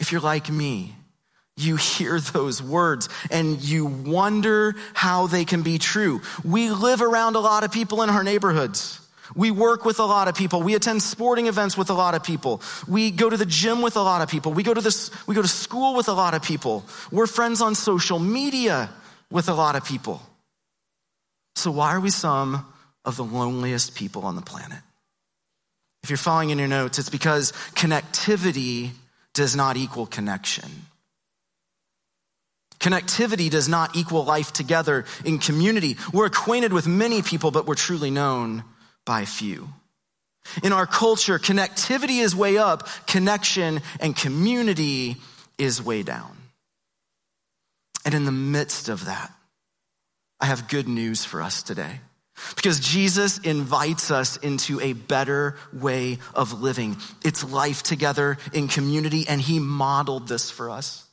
If 0.00 0.12
you're 0.12 0.20
like 0.20 0.50
me, 0.50 0.96
you 1.56 1.76
hear 1.76 2.18
those 2.18 2.62
words 2.62 3.08
and 3.30 3.62
you 3.62 3.84
wonder 3.84 4.74
how 4.94 5.26
they 5.26 5.44
can 5.44 5.62
be 5.62 5.78
true. 5.78 6.22
We 6.44 6.70
live 6.70 7.02
around 7.02 7.36
a 7.36 7.40
lot 7.40 7.62
of 7.62 7.72
people 7.72 8.02
in 8.02 8.08
our 8.10 8.24
neighborhoods. 8.24 9.01
We 9.34 9.50
work 9.50 9.84
with 9.84 9.98
a 9.98 10.04
lot 10.04 10.28
of 10.28 10.34
people. 10.34 10.62
We 10.62 10.74
attend 10.74 11.02
sporting 11.02 11.46
events 11.46 11.76
with 11.76 11.90
a 11.90 11.94
lot 11.94 12.14
of 12.14 12.22
people. 12.22 12.62
We 12.86 13.10
go 13.10 13.30
to 13.30 13.36
the 13.36 13.46
gym 13.46 13.82
with 13.82 13.96
a 13.96 14.02
lot 14.02 14.22
of 14.22 14.28
people. 14.28 14.52
We 14.52 14.62
go 14.62 14.74
to 14.74 14.80
this, 14.80 15.10
we 15.26 15.34
go 15.34 15.42
to 15.42 15.48
school 15.48 15.94
with 15.94 16.08
a 16.08 16.12
lot 16.12 16.34
of 16.34 16.42
people. 16.42 16.84
We're 17.10 17.26
friends 17.26 17.60
on 17.60 17.74
social 17.74 18.18
media 18.18 18.90
with 19.30 19.48
a 19.48 19.54
lot 19.54 19.76
of 19.76 19.84
people. 19.84 20.22
So 21.56 21.70
why 21.70 21.94
are 21.94 22.00
we 22.00 22.10
some 22.10 22.66
of 23.04 23.16
the 23.16 23.24
loneliest 23.24 23.94
people 23.94 24.24
on 24.24 24.36
the 24.36 24.42
planet? 24.42 24.78
If 26.02 26.10
you're 26.10 26.16
following 26.16 26.50
in 26.50 26.58
your 26.58 26.68
notes, 26.68 26.98
it's 26.98 27.10
because 27.10 27.52
connectivity 27.74 28.90
does 29.34 29.54
not 29.54 29.76
equal 29.76 30.06
connection. 30.06 30.68
Connectivity 32.80 33.48
does 33.48 33.68
not 33.68 33.94
equal 33.94 34.24
life 34.24 34.52
together 34.52 35.04
in 35.24 35.38
community. 35.38 35.96
We're 36.12 36.26
acquainted 36.26 36.72
with 36.72 36.88
many 36.88 37.22
people, 37.22 37.52
but 37.52 37.64
we're 37.64 37.76
truly 37.76 38.10
known 38.10 38.64
by 39.04 39.24
few. 39.24 39.68
In 40.62 40.72
our 40.72 40.86
culture, 40.86 41.38
connectivity 41.38 42.20
is 42.22 42.34
way 42.34 42.58
up, 42.58 42.88
connection 43.06 43.80
and 44.00 44.16
community 44.16 45.16
is 45.58 45.82
way 45.82 46.02
down. 46.02 46.36
And 48.04 48.14
in 48.14 48.24
the 48.24 48.32
midst 48.32 48.88
of 48.88 49.04
that, 49.04 49.32
I 50.40 50.46
have 50.46 50.68
good 50.68 50.88
news 50.88 51.24
for 51.24 51.40
us 51.40 51.62
today. 51.62 52.00
Because 52.56 52.80
Jesus 52.80 53.38
invites 53.38 54.10
us 54.10 54.36
into 54.38 54.80
a 54.80 54.94
better 54.94 55.56
way 55.72 56.18
of 56.34 56.60
living. 56.60 56.96
It's 57.24 57.44
life 57.44 57.82
together 57.82 58.38
in 58.52 58.68
community, 58.68 59.26
and 59.28 59.40
He 59.40 59.58
modeled 59.60 60.26
this 60.26 60.50
for 60.50 60.70
us. 60.70 61.06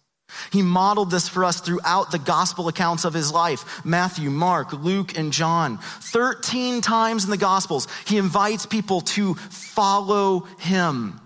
He 0.52 0.62
modeled 0.62 1.12
this 1.12 1.28
for 1.28 1.44
us 1.44 1.62
throughout 1.62 2.12
the 2.12 2.20
gospel 2.20 2.68
accounts 2.68 3.06
of 3.06 3.14
his 3.14 3.32
life 3.32 3.86
Matthew, 3.86 4.30
Mark, 4.30 4.74
Luke, 4.74 5.18
and 5.18 5.34
John. 5.34 5.78
13 5.78 6.82
times 6.82 7.24
in 7.24 7.32
the 7.32 7.38
gospels, 7.38 7.88
he 8.06 8.18
invites 8.18 8.66
people 8.66 9.02
to 9.02 9.36
follow 9.36 10.42
him. 10.60 11.20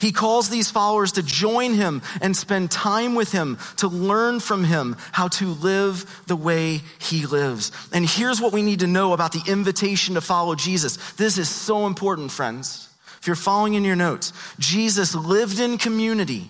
He 0.00 0.12
calls 0.12 0.48
these 0.48 0.70
followers 0.70 1.12
to 1.12 1.22
join 1.22 1.74
him 1.74 2.02
and 2.20 2.36
spend 2.36 2.70
time 2.70 3.14
with 3.14 3.32
him, 3.32 3.58
to 3.76 3.88
learn 3.88 4.40
from 4.40 4.64
him 4.64 4.96
how 5.10 5.28
to 5.28 5.46
live 5.46 6.22
the 6.26 6.36
way 6.36 6.80
he 7.00 7.26
lives. 7.26 7.72
And 7.92 8.08
here's 8.08 8.40
what 8.40 8.52
we 8.52 8.62
need 8.62 8.80
to 8.80 8.86
know 8.86 9.12
about 9.12 9.32
the 9.32 9.42
invitation 9.50 10.14
to 10.14 10.20
follow 10.20 10.54
Jesus. 10.54 10.96
This 11.12 11.36
is 11.36 11.48
so 11.48 11.86
important, 11.86 12.30
friends. 12.30 12.88
If 13.20 13.26
you're 13.26 13.36
following 13.36 13.74
in 13.74 13.84
your 13.84 13.96
notes, 13.96 14.32
Jesus 14.58 15.14
lived 15.14 15.60
in 15.60 15.78
community. 15.78 16.48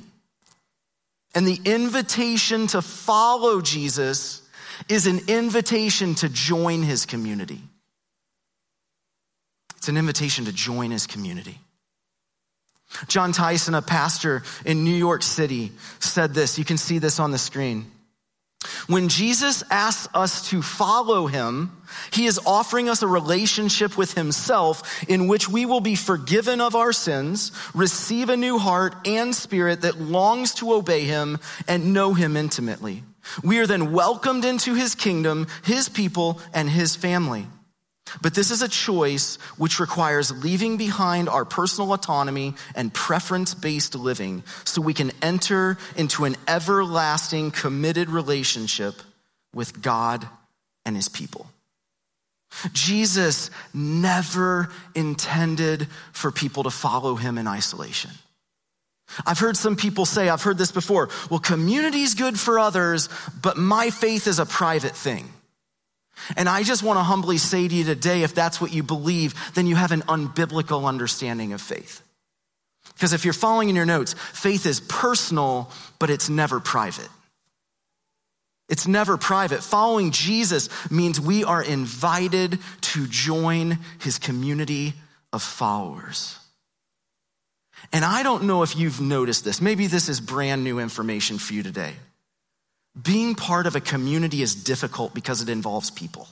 And 1.35 1.47
the 1.47 1.61
invitation 1.65 2.67
to 2.69 2.83
follow 2.83 3.61
Jesus 3.61 4.43
is 4.89 5.07
an 5.07 5.21
invitation 5.29 6.15
to 6.17 6.29
join 6.29 6.83
his 6.83 7.07
community. 7.07 7.61
It's 9.77 9.89
an 9.89 9.97
invitation 9.97 10.45
to 10.45 10.53
join 10.53 10.91
his 10.91 11.07
community. 11.07 11.59
Jon 13.09 13.33
Tyson, 13.33 13.75
a 13.75 13.83
pastor 13.83 14.43
in 14.65 14.85
New 14.85 14.95
York 14.95 15.23
City, 15.23 15.73
said 15.99 16.35
this. 16.35 16.59
You 16.59 16.65
can 16.65 16.77
see 16.77 16.99
this 16.99 17.19
on 17.19 17.31
the 17.31 17.39
screen. 17.39 17.91
When 18.87 19.09
Jesus 19.09 19.63
asks 19.71 20.09
us 20.15 20.49
to 20.51 20.63
follow 20.63 21.27
him, 21.27 21.73
he 22.13 22.27
is 22.27 22.41
offering 22.47 22.89
us 22.89 23.03
a 23.03 23.09
relationship 23.09 23.97
with 23.97 24.15
himself 24.15 25.03
in 25.09 25.29
which 25.29 25.49
we 25.49 25.67
will 25.67 25.81
be 25.81 25.95
forgiven 25.95 26.61
of 26.61 26.75
our 26.75 26.93
sins, 26.93 27.53
receive 27.75 28.29
a 28.29 28.37
new 28.37 28.59
heart 28.59 28.95
and 29.07 29.35
spirit 29.35 29.83
that 29.83 30.01
longs 30.01 30.55
to 30.55 30.73
obey 30.73 31.05
him 31.05 31.39
and 31.67 31.93
know 31.93 32.15
him 32.15 32.37
intimately. 32.37 33.03
We 33.43 33.59
are 33.59 33.67
then 33.67 33.93
welcomed 33.93 34.45
into 34.45 34.75
his 34.75 34.95
kingdom, 34.95 35.47
his 35.65 35.89
people, 35.89 36.41
and 36.53 36.69
his 36.69 36.97
family. 36.97 37.47
But 38.21 38.35
this 38.35 38.51
is 38.51 38.63
a 38.63 38.69
choice 38.69 39.37
which 39.57 39.81
requires 39.81 40.31
leaving 40.45 40.77
behind 40.77 41.29
our 41.29 41.45
personal 41.45 41.93
autonomy 41.93 42.55
and 42.75 42.93
preference 42.93 43.55
based 43.55 43.95
living 43.95 44.43
so 44.65 44.83
we 44.83 44.95
can 44.95 45.13
enter 45.23 45.79
into 45.97 46.25
an 46.25 46.37
everlasting 46.47 47.51
committed 47.51 48.11
relationship 48.11 48.95
with 49.55 49.81
God 49.81 50.27
and 50.85 50.97
his 50.97 51.09
people. 51.09 51.47
Jesus 52.73 53.51
never 53.73 54.69
intended 54.95 55.89
for 56.13 56.31
people 56.31 56.65
to 56.65 56.71
follow 56.71 57.15
him 57.15 57.39
in 57.39 57.47
isolation. 57.47 58.11
I've 59.27 59.39
heard 59.39 59.57
some 59.57 59.77
people 59.77 60.05
say, 60.07 60.29
I've 60.29 60.43
heard 60.43 60.59
this 60.59 60.73
before, 60.73 61.09
well, 61.31 61.41
community 61.41 62.03
is 62.03 62.15
good 62.15 62.39
for 62.39 62.59
others, 62.59 63.09
but 63.41 63.57
my 63.57 63.91
faith 63.91 64.27
is 64.27 64.39
a 64.39 64.47
private 64.47 64.97
thing. 64.97 65.29
And 66.37 66.49
I 66.49 66.63
just 66.63 66.83
want 66.83 66.99
to 66.99 67.03
humbly 67.03 67.39
say 67.39 67.67
to 67.67 67.75
you 67.75 67.85
today 67.85 68.23
if 68.23 68.35
that's 68.35 68.61
what 68.61 68.73
you 68.73 68.83
believe, 68.83 69.35
then 69.55 69.67
you 69.67 69.77
have 69.77 69.93
an 69.93 70.03
unbiblical 70.03 70.85
understanding 70.87 71.53
of 71.53 71.61
faith. 71.61 72.03
Because 72.95 73.13
if 73.13 73.25
you're 73.25 73.35
following 73.35 73.69
in 73.69 73.77
your 73.77 73.87
notes, 73.87 74.15
faith 74.33 74.67
is 74.67 74.81
personal, 74.81 75.71
but 75.99 76.11
it's 76.11 76.29
never 76.29 76.61
private. 76.61 77.09
It's 78.69 78.87
never 78.87 79.17
private. 79.17 79.63
Following 79.63 80.13
Jesus 80.13 80.69
means 80.91 81.21
we 81.21 81.45
are 81.45 81.63
invited 81.63 82.59
to 82.81 83.07
join 83.07 83.79
his 84.01 84.19
community 84.19 84.95
of 85.33 85.43
followers. 85.43 86.39
And 87.93 88.05
I 88.05 88.23
don't 88.23 88.45
know 88.45 88.63
if 88.63 88.77
you've 88.77 89.01
noticed 89.01 89.45
this. 89.45 89.61
Maybe 89.61 89.87
this 89.89 90.09
is 90.09 90.21
brand 90.21 90.65
new 90.65 90.79
information 90.79 91.39
for 91.39 91.53
you 91.53 91.63
today. 91.63 91.95
Being 93.01 93.35
part 93.35 93.67
of 93.67 93.75
a 93.75 93.81
community 93.81 94.43
is 94.43 94.55
difficult 94.55 95.15
because 95.15 95.41
it 95.41 95.49
involves 95.49 95.91
people. 95.91 96.29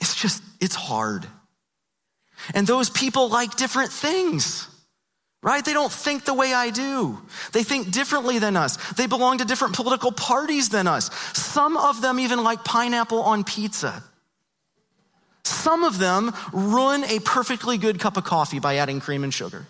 It's 0.00 0.14
just, 0.14 0.42
it's 0.60 0.74
hard. 0.74 1.26
And 2.54 2.66
those 2.66 2.90
people 2.90 3.28
like 3.28 3.56
different 3.56 3.92
things, 3.92 4.68
right? 5.42 5.64
They 5.64 5.72
don't 5.72 5.92
think 5.92 6.24
the 6.24 6.34
way 6.34 6.54
I 6.54 6.70
do. 6.70 7.18
They 7.52 7.62
think 7.62 7.90
differently 7.90 8.38
than 8.38 8.56
us. 8.56 8.76
They 8.94 9.06
belong 9.06 9.38
to 9.38 9.44
different 9.44 9.74
political 9.74 10.12
parties 10.12 10.70
than 10.70 10.86
us. 10.86 11.10
Some 11.34 11.76
of 11.76 12.00
them 12.00 12.18
even 12.20 12.42
like 12.42 12.64
pineapple 12.64 13.22
on 13.22 13.44
pizza. 13.44 14.02
Some 15.44 15.84
of 15.84 15.98
them 15.98 16.34
ruin 16.52 17.04
a 17.04 17.20
perfectly 17.20 17.78
good 17.78 18.00
cup 18.00 18.16
of 18.16 18.24
coffee 18.24 18.58
by 18.58 18.76
adding 18.76 19.00
cream 19.00 19.22
and 19.22 19.32
sugar. 19.32 19.66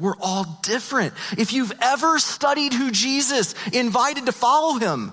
We're 0.00 0.16
all 0.20 0.58
different. 0.62 1.14
If 1.36 1.52
you've 1.52 1.72
ever 1.80 2.18
studied 2.18 2.72
who 2.72 2.90
Jesus 2.90 3.54
invited 3.72 4.26
to 4.26 4.32
follow 4.32 4.78
him, 4.78 5.12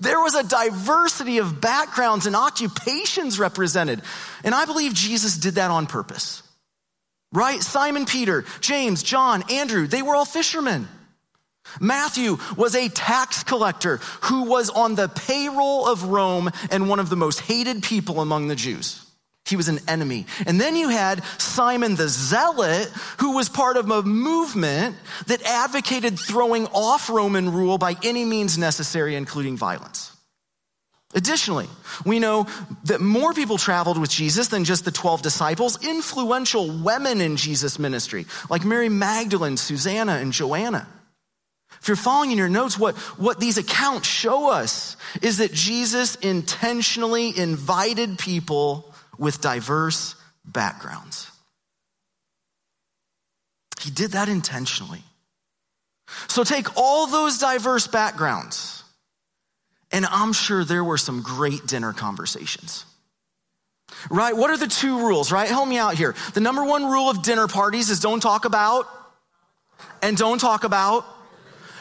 there 0.00 0.20
was 0.20 0.34
a 0.34 0.46
diversity 0.46 1.38
of 1.38 1.60
backgrounds 1.60 2.26
and 2.26 2.36
occupations 2.36 3.38
represented. 3.38 4.02
And 4.42 4.54
I 4.54 4.64
believe 4.64 4.94
Jesus 4.94 5.36
did 5.36 5.54
that 5.54 5.70
on 5.70 5.86
purpose. 5.86 6.42
Right? 7.32 7.60
Simon 7.62 8.04
Peter, 8.06 8.44
James, 8.60 9.02
John, 9.02 9.42
Andrew, 9.50 9.86
they 9.86 10.02
were 10.02 10.14
all 10.14 10.24
fishermen. 10.24 10.88
Matthew 11.80 12.36
was 12.56 12.74
a 12.74 12.88
tax 12.88 13.42
collector 13.42 13.96
who 14.22 14.44
was 14.44 14.70
on 14.70 14.94
the 14.94 15.08
payroll 15.08 15.88
of 15.88 16.04
Rome 16.04 16.50
and 16.70 16.88
one 16.88 17.00
of 17.00 17.08
the 17.08 17.16
most 17.16 17.40
hated 17.40 17.82
people 17.82 18.20
among 18.20 18.48
the 18.48 18.54
Jews. 18.54 19.03
He 19.46 19.56
was 19.56 19.68
an 19.68 19.80
enemy. 19.86 20.24
And 20.46 20.58
then 20.58 20.74
you 20.74 20.88
had 20.88 21.22
Simon 21.38 21.96
the 21.96 22.08
Zealot, 22.08 22.88
who 23.18 23.36
was 23.36 23.48
part 23.48 23.76
of 23.76 23.90
a 23.90 24.02
movement 24.02 24.96
that 25.26 25.42
advocated 25.42 26.18
throwing 26.18 26.66
off 26.68 27.10
Roman 27.10 27.52
rule 27.52 27.76
by 27.76 27.96
any 28.02 28.24
means 28.24 28.56
necessary, 28.56 29.16
including 29.16 29.56
violence. 29.56 30.10
Additionally, 31.14 31.68
we 32.04 32.18
know 32.18 32.46
that 32.84 33.00
more 33.00 33.32
people 33.32 33.56
traveled 33.56 33.98
with 33.98 34.10
Jesus 34.10 34.48
than 34.48 34.64
just 34.64 34.84
the 34.84 34.90
12 34.90 35.22
disciples, 35.22 35.86
influential 35.86 36.68
women 36.82 37.20
in 37.20 37.36
Jesus' 37.36 37.78
ministry, 37.78 38.26
like 38.50 38.64
Mary 38.64 38.88
Magdalene, 38.88 39.56
Susanna, 39.56 40.14
and 40.14 40.32
Joanna. 40.32 40.88
If 41.80 41.88
you're 41.88 41.96
following 41.96 42.32
in 42.32 42.38
your 42.38 42.48
notes, 42.48 42.78
what, 42.78 42.96
what 43.18 43.38
these 43.38 43.58
accounts 43.58 44.08
show 44.08 44.50
us 44.50 44.96
is 45.22 45.38
that 45.38 45.52
Jesus 45.52 46.16
intentionally 46.16 47.36
invited 47.36 48.18
people 48.18 48.93
with 49.18 49.40
diverse 49.40 50.16
backgrounds. 50.44 51.30
He 53.80 53.90
did 53.90 54.12
that 54.12 54.28
intentionally. 54.28 55.02
So 56.28 56.44
take 56.44 56.76
all 56.76 57.06
those 57.06 57.38
diverse 57.38 57.86
backgrounds, 57.86 58.82
and 59.90 60.06
I'm 60.06 60.32
sure 60.32 60.64
there 60.64 60.84
were 60.84 60.98
some 60.98 61.22
great 61.22 61.66
dinner 61.66 61.92
conversations. 61.92 62.84
Right? 64.10 64.36
What 64.36 64.50
are 64.50 64.56
the 64.56 64.66
two 64.66 65.06
rules, 65.06 65.30
right? 65.30 65.48
Help 65.48 65.68
me 65.68 65.78
out 65.78 65.94
here. 65.94 66.14
The 66.34 66.40
number 66.40 66.64
one 66.64 66.84
rule 66.86 67.08
of 67.08 67.22
dinner 67.22 67.46
parties 67.46 67.90
is 67.90 68.00
don't 68.00 68.20
talk 68.20 68.44
about 68.44 68.86
and 70.02 70.16
don't 70.16 70.38
talk 70.38 70.64
about. 70.64 71.04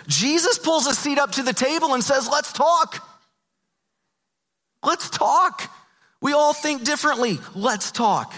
Jesus 0.07 0.57
pulls 0.57 0.87
a 0.87 0.93
seat 0.93 1.17
up 1.17 1.33
to 1.33 1.43
the 1.43 1.53
table 1.53 1.93
and 1.93 2.03
says, 2.03 2.27
Let's 2.29 2.53
talk. 2.53 3.07
Let's 4.83 5.09
talk. 5.09 5.69
We 6.23 6.31
all 6.31 6.53
think 6.53 6.85
differently. 6.85 7.37
Let's 7.53 7.91
talk. 7.91 8.33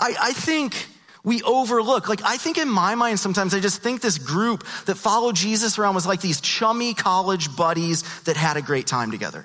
I, 0.00 0.16
I 0.20 0.32
think 0.32 0.88
we 1.22 1.40
overlook. 1.42 2.08
Like, 2.08 2.22
I 2.24 2.36
think 2.36 2.58
in 2.58 2.68
my 2.68 2.96
mind, 2.96 3.20
sometimes 3.20 3.54
I 3.54 3.60
just 3.60 3.80
think 3.80 4.00
this 4.00 4.18
group 4.18 4.66
that 4.86 4.96
followed 4.96 5.36
Jesus 5.36 5.78
around 5.78 5.94
was 5.94 6.04
like 6.04 6.20
these 6.20 6.40
chummy 6.40 6.92
college 6.92 7.54
buddies 7.54 8.02
that 8.22 8.36
had 8.36 8.56
a 8.56 8.60
great 8.60 8.88
time 8.88 9.12
together. 9.12 9.44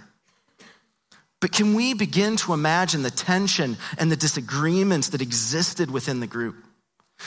But 1.39 1.51
can 1.51 1.75
we 1.75 1.93
begin 1.93 2.35
to 2.37 2.53
imagine 2.53 3.03
the 3.03 3.11
tension 3.11 3.77
and 3.99 4.11
the 4.11 4.17
disagreements 4.17 5.09
that 5.09 5.21
existed 5.21 5.91
within 5.91 6.21
the 6.21 6.27
group? 6.27 6.55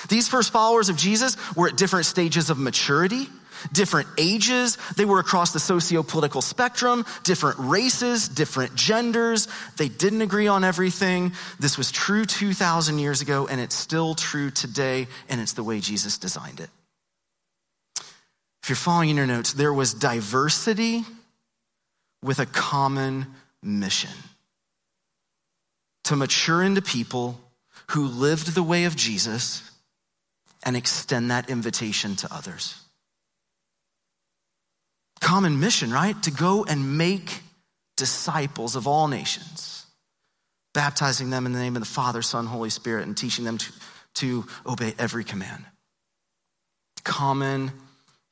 These 0.08 0.26
first 0.26 0.50
followers 0.52 0.88
of 0.88 0.96
Jesus 0.96 1.36
were 1.54 1.68
at 1.68 1.76
different 1.76 2.06
stages 2.06 2.50
of 2.50 2.58
maturity 2.58 3.28
different 3.72 4.08
ages. 4.18 4.78
They 4.96 5.04
were 5.04 5.18
across 5.18 5.52
the 5.52 5.60
socio 5.60 6.02
political 6.02 6.42
spectrum, 6.42 7.04
different 7.22 7.58
races, 7.58 8.28
different 8.28 8.74
genders. 8.74 9.48
They 9.76 9.88
didn't 9.88 10.22
agree 10.22 10.48
on 10.48 10.64
everything. 10.64 11.32
This 11.60 11.78
was 11.78 11.90
true 11.90 12.24
2,000 12.24 12.98
years 12.98 13.20
ago, 13.20 13.46
and 13.46 13.60
it's 13.60 13.74
still 13.74 14.14
true 14.14 14.50
today, 14.50 15.06
and 15.28 15.40
it's 15.40 15.52
the 15.52 15.64
way 15.64 15.80
Jesus 15.80 16.18
designed 16.18 16.60
it. 16.60 16.70
If 18.62 18.68
you're 18.68 18.76
following 18.76 19.10
in 19.10 19.16
your 19.16 19.26
notes, 19.26 19.52
there 19.52 19.72
was 19.72 19.92
diversity 19.92 21.04
with 22.22 22.38
a 22.38 22.46
common 22.46 23.26
mission 23.62 24.10
to 26.04 26.16
mature 26.16 26.62
into 26.62 26.82
people 26.82 27.40
who 27.90 28.06
lived 28.06 28.54
the 28.54 28.62
way 28.62 28.84
of 28.84 28.96
Jesus 28.96 29.68
and 30.64 30.76
extend 30.76 31.30
that 31.30 31.50
invitation 31.50 32.16
to 32.16 32.32
others 32.32 32.81
common 35.22 35.58
mission, 35.58 35.90
right? 35.90 36.20
To 36.24 36.30
go 36.30 36.64
and 36.64 36.98
make 36.98 37.40
disciples 37.96 38.76
of 38.76 38.86
all 38.86 39.08
nations, 39.08 39.86
baptizing 40.74 41.30
them 41.30 41.46
in 41.46 41.52
the 41.52 41.60
name 41.60 41.76
of 41.76 41.82
the 41.82 41.88
Father, 41.88 42.20
Son, 42.20 42.46
Holy 42.46 42.70
Spirit, 42.70 43.06
and 43.06 43.16
teaching 43.16 43.44
them 43.44 43.56
to, 43.56 43.72
to 44.14 44.44
obey 44.66 44.92
every 44.98 45.24
command. 45.24 45.64
common 47.04 47.72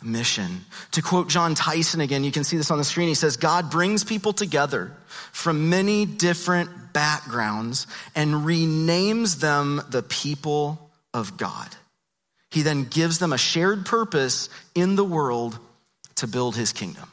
mission. 0.03 0.65
To 0.93 1.03
quote 1.03 1.29
Jon 1.29 1.55
Tyson 1.55 2.01
again, 2.01 2.25
you 2.25 2.33
can 2.33 2.45
see 2.45 2.57
this 2.57 2.71
on 2.71 2.79
the 2.79 2.85
screen. 2.85 3.09
He 3.09 3.15
says, 3.15 3.37
God 3.37 3.71
brings 3.71 4.05
people 4.05 4.33
together 4.33 4.93
from 5.33 5.69
many 5.69 6.07
different 6.07 6.93
backgrounds 6.93 7.87
and 8.15 8.47
renames 8.47 9.41
them 9.41 9.83
the 9.91 10.03
people 10.03 10.91
of 11.13 11.37
God. 11.37 11.69
He 12.51 12.63
then 12.63 12.85
gives 12.85 13.19
them 13.19 13.33
a 13.33 13.39
shared 13.39 13.87
purpose 13.87 14.49
in 14.75 14.97
the 14.97 15.05
world 15.05 15.59
to 16.21 16.27
build 16.27 16.57
his 16.57 16.73
kingdom. 16.73 17.11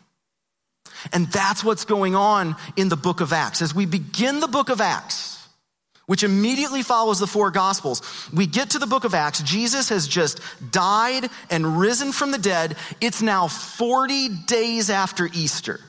And 1.12 1.28
that's 1.28 1.64
what's 1.64 1.86
going 1.86 2.16
on 2.16 2.56
in 2.76 2.90
the 2.90 2.96
book 2.96 3.22
of 3.22 3.34
Acts. 3.34 3.62
As 3.62 3.76
we 3.76 3.86
begin 3.86 4.40
the 4.40 4.48
book 4.48 4.70
of 4.70 4.82
Acts, 4.82 5.38
which 6.08 6.24
immediately 6.24 6.84
follows 6.84 7.20
the 7.20 7.28
four 7.28 7.52
gospels. 7.52 8.02
We 8.34 8.48
get 8.48 8.72
to 8.72 8.80
the 8.80 8.88
book 8.88 9.04
of 9.04 9.14
Acts. 9.14 9.42
Jesus 9.44 9.90
has 9.90 10.08
just 10.08 10.40
died 10.72 11.30
and 11.52 11.78
risen 11.78 12.14
from 12.14 12.32
the 12.32 12.38
dead. 12.38 12.78
It's 13.02 13.22
now 13.22 13.48
40 13.48 14.30
days 14.48 14.90
after 14.90 15.30
Easter. 15.34 15.82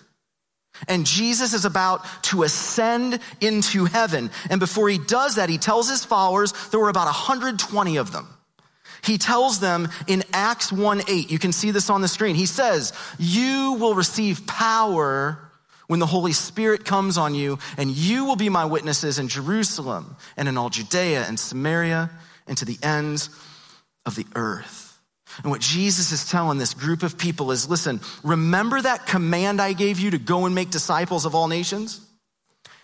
And 0.89 1.07
Jesus 1.07 1.55
is 1.55 1.65
about 1.65 2.05
to 2.25 2.43
ascend 2.43 3.21
into 3.41 3.85
heaven. 3.85 4.31
And 4.51 4.61
before 4.61 4.89
he 4.89 4.99
does 4.99 5.37
that, 5.37 5.49
he 5.49 5.59
tells 5.59 5.89
his 5.89 6.05
followers 6.05 6.53
there 6.71 6.81
were 6.81 6.89
about 6.89 7.07
120 7.07 7.97
of 7.97 8.13
them. 8.13 8.29
He 9.03 9.19
tells 9.19 9.61
them 9.61 9.89
in 10.07 10.25
Acts 10.33 10.73
1 10.73 11.03
8, 11.09 11.31
you 11.31 11.39
can 11.39 11.53
see 11.53 11.71
this 11.71 11.91
on 11.91 12.01
the 12.01 12.09
screen. 12.09 12.35
He 12.35 12.47
says, 12.47 12.93
You 13.19 13.77
will 13.79 13.95
receive 13.95 14.47
power 14.47 15.39
when 15.87 16.01
the 16.01 16.07
Holy 16.07 16.33
Spirit 16.33 16.85
comes 16.85 17.17
on 17.17 17.35
you, 17.35 17.59
and 17.77 17.91
you 17.91 18.25
will 18.25 18.37
be 18.37 18.49
my 18.49 18.65
witnesses 18.65 19.19
in 19.19 19.29
Jerusalem 19.29 20.17
and 20.37 20.49
in 20.49 20.57
all 20.59 20.71
Judea 20.71 21.25
and 21.27 21.39
Samaria 21.39 22.11
and 22.47 22.57
to 22.59 22.65
the 22.65 22.79
ends 22.83 23.31
of 24.07 24.15
the 24.15 24.27
earth. 24.35 24.99
And 25.43 25.51
what 25.51 25.61
Jesus 25.61 26.13
is 26.13 26.29
telling 26.29 26.59
this 26.59 26.75
group 26.75 27.03
of 27.03 27.17
people 27.17 27.53
is 27.53 27.69
listen, 27.69 28.01
remember 28.23 28.81
that 28.81 29.07
command 29.07 29.61
I 29.61 29.73
gave 29.73 29.99
you 29.99 30.11
to 30.11 30.19
go 30.19 30.47
and 30.47 30.55
make 30.55 30.71
disciples 30.71 31.25
of 31.25 31.35
all 31.35 31.49
nations? 31.49 32.01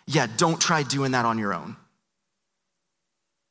Yeah, 0.07 0.27
don't 0.37 0.61
try 0.61 0.83
doing 0.83 1.13
that 1.13 1.25
on 1.25 1.39
your 1.39 1.55
own. 1.55 1.77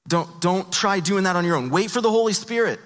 Don't, 0.08 0.42
don't 0.42 0.72
try 0.72 1.00
doing 1.00 1.24
that 1.24 1.36
on 1.36 1.46
your 1.46 1.56
own. 1.56 1.70
Wait 1.70 1.90
for 1.90 2.02
the 2.02 2.10
Holy 2.10 2.34
Spirit 2.34 2.80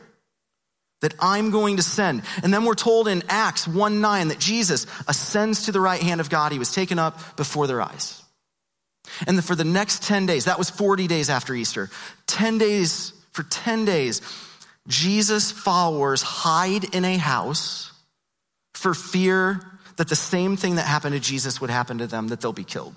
that 1.01 1.13
I'm 1.19 1.51
going 1.51 1.77
to 1.77 1.83
send. 1.83 2.23
And 2.43 2.53
then 2.53 2.65
we're 2.65 2.75
told 2.75 3.07
in 3.07 3.23
Acts 3.29 3.67
1 3.67 4.01
9 4.01 4.27
that 4.29 4.39
Jesus 4.39 4.87
ascends 5.07 5.65
to 5.65 5.71
the 5.71 5.79
right 5.79 6.01
hand 6.01 6.21
of 6.21 6.29
God. 6.29 6.51
He 6.51 6.59
was 6.59 6.71
taken 6.71 6.99
up 6.99 7.37
before 7.37 7.67
their 7.67 7.81
eyes. 7.81 8.21
And 9.25 9.43
for 9.43 9.55
the 9.55 9.63
next 9.63 10.03
10 10.03 10.25
days, 10.25 10.45
that 10.45 10.57
was 10.57 10.69
40 10.69 11.07
days 11.07 11.29
after 11.29 11.53
Easter, 11.53 11.89
10 12.27 12.57
days, 12.57 13.13
for 13.31 13.43
10 13.43 13.85
days, 13.85 14.21
Jesus' 14.87 15.51
followers 15.51 16.21
hide 16.21 16.95
in 16.95 17.05
a 17.05 17.17
house 17.17 17.91
for 18.73 18.93
fear 18.93 19.61
that 19.95 20.09
the 20.09 20.15
same 20.15 20.57
thing 20.57 20.75
that 20.75 20.85
happened 20.85 21.13
to 21.13 21.19
Jesus 21.19 21.59
would 21.59 21.69
happen 21.69 21.99
to 21.99 22.07
them, 22.07 22.27
that 22.29 22.41
they'll 22.41 22.53
be 22.53 22.63
killed. 22.63 22.95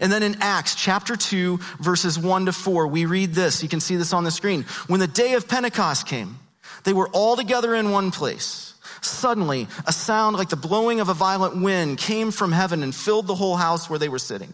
And 0.00 0.10
then 0.10 0.22
in 0.22 0.36
Acts 0.40 0.74
chapter 0.74 1.16
2, 1.16 1.58
verses 1.80 2.18
1 2.18 2.46
to 2.46 2.52
4, 2.52 2.86
we 2.86 3.04
read 3.04 3.34
this. 3.34 3.62
You 3.62 3.68
can 3.68 3.80
see 3.80 3.96
this 3.96 4.12
on 4.12 4.24
the 4.24 4.30
screen. 4.30 4.62
When 4.86 5.00
the 5.00 5.06
day 5.06 5.34
of 5.34 5.48
Pentecost 5.48 6.06
came, 6.06 6.38
they 6.84 6.92
were 6.92 7.08
all 7.08 7.36
together 7.36 7.74
in 7.74 7.90
one 7.90 8.10
place. 8.10 8.74
Suddenly, 9.00 9.66
a 9.86 9.92
sound 9.92 10.36
like 10.36 10.48
the 10.48 10.56
blowing 10.56 11.00
of 11.00 11.08
a 11.08 11.14
violent 11.14 11.60
wind 11.60 11.98
came 11.98 12.30
from 12.30 12.52
heaven 12.52 12.82
and 12.82 12.94
filled 12.94 13.26
the 13.26 13.34
whole 13.34 13.56
house 13.56 13.90
where 13.90 13.98
they 13.98 14.08
were 14.08 14.18
sitting. 14.18 14.52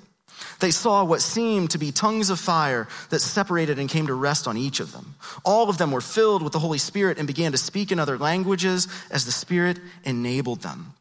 They 0.61 0.71
saw 0.71 1.05
what 1.05 1.21
seemed 1.21 1.71
to 1.71 1.79
be 1.79 1.93
tongues 1.93 2.31
of 2.31 2.41
fire 2.41 2.89
that 3.11 3.21
separated 3.21 3.79
and 3.79 3.89
came 3.89 4.07
to 4.07 4.15
rest 4.15 4.49
on 4.49 4.57
each 4.57 4.81
of 4.81 4.93
them. 4.93 5.15
All 5.45 5.69
of 5.69 5.79
them 5.79 5.91
were 5.91 6.01
filled 6.01 6.43
with 6.43 6.53
the 6.53 6.59
Holy 6.59 6.79
Spirit 6.79 7.19
and 7.19 7.27
began 7.27 7.53
to 7.53 7.59
speak 7.59 7.93
in 7.93 7.99
other 7.99 8.19
languages 8.19 8.89
as 9.11 9.25
the 9.25 9.33
Spirit 9.33 9.79
enabled 10.05 10.63
them. 10.63 10.95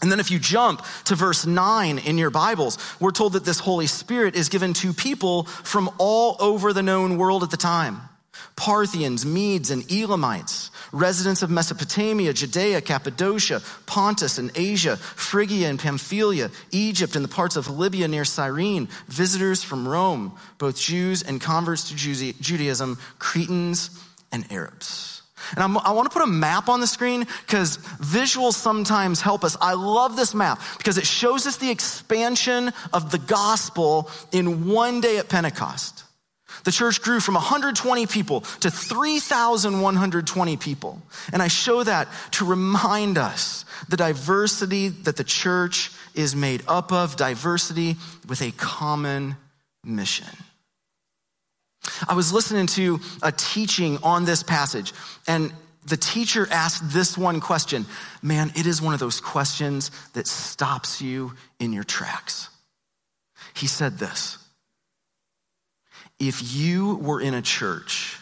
And 0.00 0.12
then 0.12 0.20
if 0.20 0.30
you 0.30 0.38
jump 0.38 0.84
to 1.04 1.16
verse 1.16 1.44
9 1.44 1.98
in 1.98 2.18
your 2.18 2.30
Bibles, 2.30 2.78
we're 3.00 3.10
told 3.10 3.32
that 3.32 3.44
this 3.44 3.58
Holy 3.58 3.86
Spirit 3.86 4.36
is 4.36 4.48
given 4.48 4.72
to 4.74 4.92
people 4.92 5.44
from 5.44 5.90
all 5.98 6.36
over 6.38 6.72
the 6.72 6.82
known 6.82 7.18
world 7.18 7.42
at 7.42 7.50
the 7.50 7.56
time. 7.56 8.00
Parthians, 8.54 9.24
Medes, 9.24 9.70
and 9.70 9.90
Elamites, 9.90 10.70
residents 10.92 11.42
of 11.42 11.50
Mesopotamia, 11.50 12.32
Judea, 12.32 12.80
Cappadocia, 12.80 13.60
Pontus, 13.86 14.38
and 14.38 14.50
Asia, 14.54 14.96
Phrygia 14.96 15.68
and 15.68 15.78
Pamphylia, 15.78 16.50
Egypt, 16.70 17.14
and 17.14 17.24
the 17.24 17.28
parts 17.28 17.56
of 17.56 17.68
Libya 17.68 18.08
near 18.08 18.24
Cyrene, 18.24 18.88
visitors 19.06 19.62
from 19.62 19.86
Rome, 19.86 20.36
both 20.58 20.76
Jews 20.76 21.22
and 21.22 21.40
converts 21.40 21.88
to 21.88 21.94
Judaism, 21.94 22.98
Cretans 23.18 23.90
and 24.32 24.50
Arabs. 24.52 25.17
And 25.54 25.62
I'm, 25.62 25.78
i 25.78 25.92
want 25.92 26.10
to 26.10 26.16
put 26.16 26.26
a 26.26 26.30
map 26.30 26.68
on 26.68 26.80
the 26.80 26.86
screen 26.86 27.26
because 27.46 27.78
visuals 27.78 28.54
sometimes 28.54 29.20
help 29.20 29.44
us. 29.44 29.56
I 29.60 29.74
love 29.74 30.16
this 30.16 30.34
map 30.34 30.60
because 30.78 30.98
it 30.98 31.06
shows 31.06 31.46
us 31.46 31.56
the 31.56 31.70
expansion 31.70 32.72
of 32.92 33.10
the 33.10 33.18
gospel 33.18 34.10
in 34.32 34.68
one 34.68 35.00
day 35.00 35.18
at 35.18 35.28
Pentecost. 35.28 36.04
The 36.64 36.72
church 36.72 37.02
grew 37.02 37.20
from 37.20 37.34
120 37.34 38.06
people 38.06 38.40
to 38.60 38.70
3,120 38.70 40.56
people. 40.56 41.00
And 41.32 41.42
I 41.42 41.48
show 41.48 41.84
that 41.84 42.08
to 42.32 42.44
remind 42.44 43.18
us 43.18 43.64
the 43.88 43.96
diversity 43.96 44.88
that 44.88 45.16
the 45.16 45.24
church 45.24 45.90
is 46.14 46.34
made 46.34 46.62
up 46.66 46.92
of, 46.92 47.16
diversity 47.16 47.96
with 48.28 48.42
a 48.42 48.50
common 48.52 49.36
mission. 49.84 50.26
I 52.08 52.14
was 52.14 52.32
listening 52.32 52.66
to 52.68 53.00
a 53.22 53.32
teaching 53.32 53.98
on 54.02 54.24
this 54.24 54.42
passage, 54.42 54.92
and 55.26 55.52
the 55.86 55.96
teacher 55.96 56.46
asked 56.50 56.90
this 56.92 57.16
one 57.16 57.40
question. 57.40 57.86
Man, 58.22 58.52
it 58.54 58.66
is 58.66 58.82
one 58.82 58.94
of 58.94 59.00
those 59.00 59.20
questions 59.20 59.90
that 60.12 60.26
stops 60.26 61.00
you 61.00 61.32
in 61.58 61.72
your 61.72 61.84
tracks. 61.84 62.50
He 63.54 63.66
said 63.66 63.98
this 63.98 64.38
if 66.18 66.54
you 66.54 66.96
were 66.96 67.20
in 67.20 67.34
a 67.34 67.42
church 67.42 68.18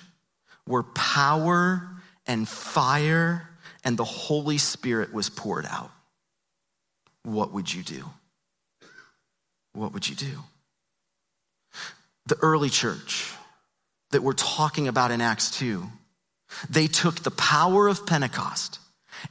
where 0.66 0.82
power 0.82 1.88
and 2.26 2.48
fire 2.48 3.48
and 3.84 3.96
the 3.96 4.04
Holy 4.04 4.58
Spirit 4.58 5.12
was 5.12 5.30
poured 5.30 5.66
out, 5.66 5.90
what 7.22 7.52
would 7.52 7.72
you 7.72 7.82
do? 7.82 8.04
What 9.72 9.92
would 9.92 10.08
you 10.08 10.14
do? 10.14 10.42
The 12.26 12.36
early 12.42 12.70
church 12.70 13.25
that 14.16 14.22
we're 14.22 14.32
talking 14.32 14.88
about 14.88 15.10
in 15.10 15.20
Acts 15.20 15.50
2, 15.58 15.84
they 16.70 16.86
took 16.86 17.16
the 17.16 17.30
power 17.30 17.86
of 17.86 18.06
Pentecost 18.06 18.78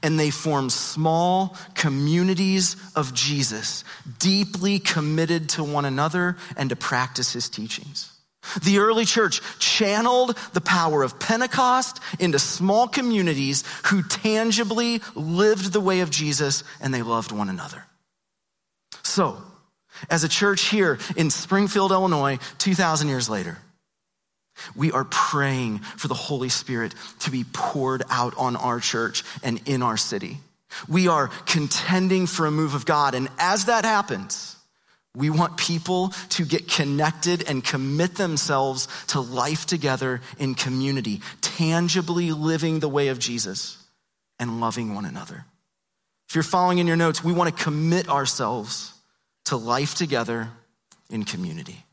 and 0.04 0.20
they 0.20 0.30
formed 0.30 0.72
small 0.72 1.58
communities 1.74 2.76
of 2.96 3.12
Jesus, 3.12 3.84
deeply 4.20 4.78
committed 4.78 5.50
to 5.50 5.64
one 5.64 5.86
another 5.86 6.38
and 6.56 6.70
to 6.70 6.76
practice 6.76 7.34
his 7.34 7.50
teachings. 7.50 8.12
The 8.64 8.78
early 8.78 9.06
church 9.06 9.42
channeled 9.58 10.38
the 10.54 10.62
power 10.62 11.02
of 11.02 11.20
Pentecost 11.20 12.00
into 12.20 12.38
small 12.38 12.88
communities 12.88 13.64
who 13.88 14.04
tangibly 14.04 15.02
lived 15.16 15.74
the 15.74 15.82
way 15.82 16.02
of 16.02 16.12
Jesus 16.12 16.64
and 16.80 16.94
they 16.94 17.02
loved 17.02 17.32
one 17.32 17.50
another. 17.50 17.84
So, 19.02 19.42
as 20.12 20.24
a 20.24 20.30
church 20.30 20.66
here 20.66 21.00
in 21.16 21.32
Springfield, 21.32 21.92
Illinois, 21.92 22.38
2,000 22.60 23.08
years 23.08 23.32
later, 23.32 23.58
we 24.76 24.92
are 24.92 25.06
praying 25.06 25.80
for 25.80 26.08
the 26.08 26.14
Holy 26.14 26.50
Spirit 26.50 26.94
to 27.20 27.32
be 27.32 27.44
poured 27.54 28.04
out 28.10 28.36
on 28.38 28.56
our 28.56 28.80
church 28.80 29.24
and 29.44 29.62
in 29.66 29.82
our 29.82 29.98
city. 29.98 30.40
We 30.88 31.08
are 31.08 31.28
contending 31.46 32.28
for 32.28 32.46
a 32.46 32.52
move 32.52 32.74
of 32.76 32.86
God. 32.86 33.16
And 33.16 33.30
as 33.40 33.66
that 33.66 33.86
happens, 33.86 34.56
we 35.16 35.30
want 35.30 35.58
people 35.58 36.10
to 36.30 36.46
get 36.46 36.68
connected 36.68 37.48
and 37.48 37.64
commit 37.64 38.16
themselves 38.16 38.88
to 39.08 39.22
life 39.22 39.66
together 39.66 40.22
in 40.38 40.56
community, 40.56 41.22
tangibly 41.42 42.32
living 42.32 42.80
the 42.80 42.90
way 42.90 43.08
of 43.08 43.20
Jesus 43.20 43.78
and 44.40 44.60
loving 44.60 44.94
one 44.94 45.06
another. 45.06 45.46
If 46.28 46.36
you're 46.36 46.44
following 46.44 46.80
in 46.80 46.88
your 46.88 46.98
notes, 46.98 47.24
we 47.24 47.34
want 47.34 47.56
to 47.56 47.64
commit 47.64 48.10
ourselves 48.10 48.94
to 49.46 49.56
life 49.56 49.96
together 49.96 50.50
in 51.10 51.24
community. 51.24 51.85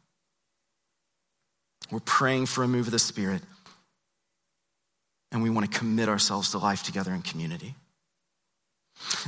We're 1.92 2.00
praying 2.00 2.46
for 2.46 2.64
a 2.64 2.68
move 2.68 2.86
of 2.86 2.92
the 2.92 2.98
Spirit, 2.98 3.42
and 5.30 5.42
we 5.42 5.50
want 5.50 5.70
to 5.70 5.78
commit 5.78 6.08
ourselves 6.08 6.52
to 6.52 6.58
life 6.58 6.82
together 6.82 7.12
in 7.12 7.20
community. 7.20 7.74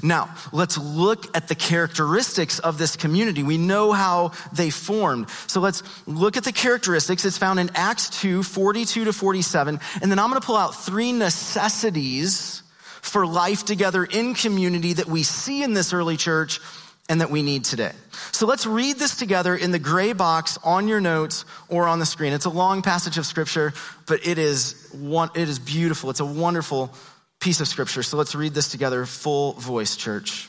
Now, 0.03 0.35
let's 0.51 0.79
look 0.79 1.37
at 1.37 1.49
the 1.49 1.55
characteristics 1.55 2.59
of 2.59 2.79
this 2.79 2.97
community. 2.97 3.43
We 3.43 3.59
know 3.59 3.93
how 3.93 4.33
they 4.53 4.71
formed. 4.71 5.29
So 5.47 5.61
let's 5.61 5.83
look 6.07 6.37
at 6.37 6.45
the 6.45 6.53
characteristics. 6.53 7.25
It's 7.25 7.39
found 7.39 7.61
in 7.61 7.71
Acts 7.75 8.09
2, 8.21 8.43
42 8.43 9.05
to 9.05 9.13
47. 9.13 9.81
And 10.01 10.11
then 10.11 10.19
I'm 10.19 10.31
going 10.31 10.41
to 10.41 10.47
pull 10.47 10.57
out 10.57 10.75
three 10.75 11.13
necessities 11.13 12.63
for 13.03 13.27
life 13.27 13.65
together 13.65 14.05
in 14.05 14.35
community 14.35 14.95
that 14.95 15.07
we 15.07 15.23
see 15.23 15.63
in 15.63 15.75
this 15.75 15.93
early 15.93 16.17
church 16.17 16.61
and 17.09 17.21
that 17.21 17.31
we 17.31 17.43
need 17.43 17.65
today. 17.65 17.93
So 18.33 18.47
let's 18.47 18.67
read 18.67 18.99
this 18.99 19.17
together 19.17 19.55
in 19.55 19.73
the 19.73 19.79
gray 19.79 20.13
box 20.13 20.59
on 20.65 20.89
your 20.89 21.01
notes 21.01 21.45
or 21.69 21.87
on 21.87 21.99
the 21.99 22.07
screen. 22.07 22.33
It's 22.33 22.47
a 22.47 22.51
long 22.51 22.83
passage 22.83 23.19
of 23.19 23.27
scripture, 23.27 23.75
but 24.07 24.27
it 24.27 24.39
is 24.39 24.89
one, 24.93 25.31
it 25.35 25.49
is 25.49 25.59
beautiful. 25.59 26.11
It's 26.11 26.21
a 26.21 26.25
wonderful 26.25 26.95
piece 27.41 27.61
of 27.61 27.69
scripture. 27.69 28.03
So 28.03 28.17
let's 28.17 28.35
read 28.35 28.55
this 28.55 28.71
together, 28.71 29.05
full 29.05 29.53
voice, 29.55 29.97
church. 29.97 30.49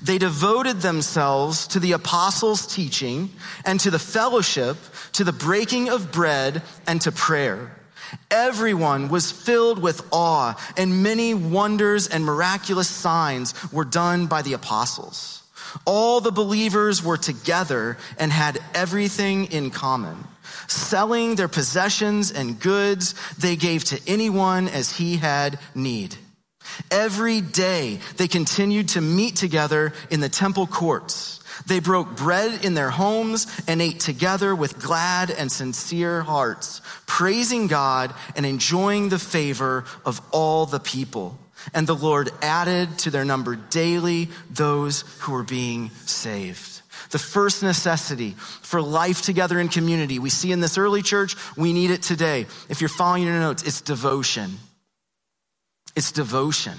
They 0.00 0.18
devoted 0.18 0.80
themselves 0.80 1.66
to 1.68 1.80
the 1.80 1.92
apostles' 1.92 2.66
teaching 2.72 3.30
and 3.64 3.80
to 3.80 3.90
the 3.90 3.98
fellowship, 3.98 4.76
to 5.14 5.24
the 5.24 5.32
breaking 5.32 5.88
of 5.88 6.12
bread 6.12 6.62
and 6.86 7.00
to 7.00 7.12
prayer. 7.12 7.76
Everyone 8.30 9.08
was 9.08 9.32
filled 9.32 9.80
with 9.80 10.06
awe, 10.12 10.54
and 10.76 11.02
many 11.02 11.34
wonders 11.34 12.06
and 12.06 12.24
miraculous 12.24 12.88
signs 12.88 13.54
were 13.72 13.84
done 13.84 14.26
by 14.26 14.42
the 14.42 14.52
apostles. 14.52 15.41
All 15.84 16.20
the 16.20 16.32
believers 16.32 17.02
were 17.02 17.16
together 17.16 17.96
and 18.18 18.32
had 18.32 18.58
everything 18.74 19.46
in 19.46 19.70
common. 19.70 20.16
Selling 20.68 21.34
their 21.34 21.48
possessions 21.48 22.30
and 22.30 22.58
goods, 22.60 23.14
they 23.38 23.56
gave 23.56 23.84
to 23.84 24.00
anyone 24.06 24.68
as 24.68 24.96
he 24.96 25.16
had 25.16 25.58
need. 25.74 26.16
Every 26.90 27.40
day 27.40 28.00
they 28.16 28.28
continued 28.28 28.88
to 28.90 29.00
meet 29.00 29.36
together 29.36 29.92
in 30.10 30.20
the 30.20 30.28
temple 30.28 30.66
courts. 30.66 31.40
They 31.66 31.80
broke 31.80 32.16
bread 32.16 32.64
in 32.64 32.74
their 32.74 32.90
homes 32.90 33.46
and 33.68 33.82
ate 33.82 34.00
together 34.00 34.54
with 34.54 34.80
glad 34.80 35.30
and 35.30 35.50
sincere 35.52 36.22
hearts, 36.22 36.80
praising 37.06 37.66
God 37.66 38.14
and 38.36 38.46
enjoying 38.46 39.08
the 39.08 39.18
favor 39.18 39.84
of 40.04 40.20
all 40.30 40.66
the 40.66 40.80
people. 40.80 41.38
And 41.74 41.86
the 41.86 41.94
Lord 41.94 42.30
added 42.42 42.98
to 43.00 43.10
their 43.10 43.24
number 43.24 43.56
daily 43.56 44.28
those 44.50 45.02
who 45.20 45.32
were 45.32 45.42
being 45.42 45.90
saved. 46.06 46.82
The 47.10 47.18
first 47.18 47.62
necessity 47.62 48.34
for 48.62 48.80
life 48.80 49.22
together 49.22 49.60
in 49.60 49.68
community 49.68 50.18
we 50.18 50.30
see 50.30 50.52
in 50.52 50.60
this 50.60 50.78
early 50.78 51.02
church, 51.02 51.36
we 51.56 51.72
need 51.72 51.90
it 51.90 52.02
today. 52.02 52.46
If 52.68 52.80
you're 52.80 52.88
following 52.88 53.24
your 53.24 53.38
notes, 53.38 53.62
it's 53.62 53.80
devotion. 53.80 54.58
It's 55.94 56.12
devotion. 56.12 56.74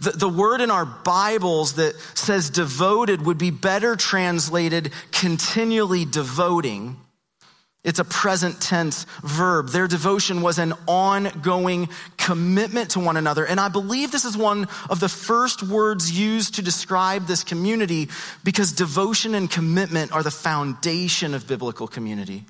The, 0.00 0.10
the 0.10 0.28
word 0.28 0.60
in 0.60 0.70
our 0.70 0.86
Bibles 0.86 1.74
that 1.74 1.94
says 2.14 2.50
devoted 2.50 3.24
would 3.26 3.38
be 3.38 3.50
better 3.50 3.96
translated 3.96 4.92
continually 5.10 6.04
devoting. 6.04 6.96
It's 7.84 7.98
a 7.98 8.04
present 8.04 8.60
tense 8.60 9.06
verb. 9.24 9.70
Their 9.70 9.88
devotion 9.88 10.40
was 10.40 10.58
an 10.58 10.72
ongoing 10.86 11.88
commitment 12.16 12.90
to 12.90 13.00
one 13.00 13.16
another. 13.16 13.44
And 13.44 13.58
I 13.58 13.68
believe 13.68 14.12
this 14.12 14.24
is 14.24 14.36
one 14.36 14.68
of 14.88 15.00
the 15.00 15.08
first 15.08 15.64
words 15.64 16.16
used 16.16 16.54
to 16.54 16.62
describe 16.62 17.26
this 17.26 17.42
community 17.42 18.08
because 18.44 18.70
devotion 18.70 19.34
and 19.34 19.50
commitment 19.50 20.12
are 20.12 20.22
the 20.22 20.30
foundation 20.30 21.34
of 21.34 21.48
biblical 21.48 21.88
community. 21.88 22.44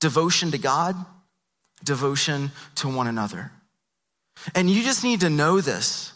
Devotion 0.00 0.52
to 0.52 0.58
God, 0.58 0.96
devotion 1.84 2.50
to 2.76 2.88
one 2.88 3.08
another. 3.08 3.52
And 4.54 4.70
you 4.70 4.82
just 4.82 5.04
need 5.04 5.20
to 5.20 5.28
know 5.28 5.60
this. 5.60 6.14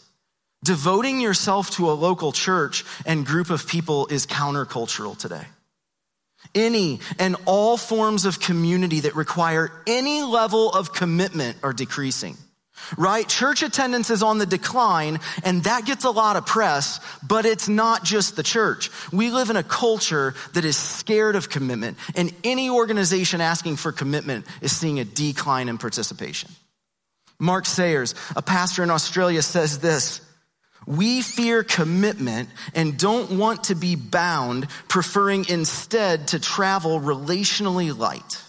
Devoting 0.63 1.19
yourself 1.19 1.69
to 1.71 1.91
a 1.91 1.93
local 1.93 2.31
church 2.31 2.85
and 3.05 3.25
group 3.25 3.51
of 3.51 3.67
people 3.67 4.07
is 4.07 4.25
countercultural 4.25 5.15
today. 5.15 5.45
Any 6.55 6.99
and 7.19 7.35
all 7.45 7.77
forms 7.77 8.25
of 8.25 8.39
community 8.39 9.01
that 9.01 9.15
require 9.15 9.71
any 9.87 10.23
level 10.23 10.71
of 10.71 10.93
commitment 10.93 11.57
are 11.63 11.73
decreasing. 11.73 12.37
Right? 12.97 13.27
Church 13.27 13.63
attendance 13.63 14.09
is 14.09 14.23
on 14.23 14.39
the 14.39 14.45
decline, 14.45 15.19
and 15.43 15.63
that 15.63 15.85
gets 15.85 16.03
a 16.03 16.09
lot 16.09 16.35
of 16.35 16.45
press, 16.45 16.99
but 17.25 17.45
it's 17.45 17.69
not 17.69 18.03
just 18.03 18.35
the 18.35 18.43
church. 18.43 18.89
We 19.11 19.31
live 19.31 19.49
in 19.49 19.55
a 19.55 19.63
culture 19.63 20.35
that 20.53 20.65
is 20.65 20.75
scared 20.75 21.35
of 21.35 21.49
commitment, 21.49 21.97
and 22.15 22.33
any 22.43 22.69
organization 22.69 23.41
asking 23.41 23.77
for 23.77 23.91
commitment 23.91 24.45
is 24.61 24.75
seeing 24.75 24.99
a 24.99 25.05
decline 25.05 25.69
in 25.69 25.77
participation. 25.77 26.49
Mark 27.39 27.65
Sayers, 27.65 28.15
a 28.35 28.41
pastor 28.41 28.83
in 28.83 28.91
Australia, 28.91 29.41
says 29.41 29.79
this 29.79 30.21
We 30.85 31.21
fear 31.21 31.63
commitment 31.63 32.49
and 32.75 32.97
don't 32.97 33.31
want 33.31 33.65
to 33.65 33.75
be 33.75 33.95
bound, 33.95 34.67
preferring 34.87 35.45
instead 35.49 36.29
to 36.29 36.39
travel 36.39 36.99
relationally 36.99 37.97
light. 37.97 38.41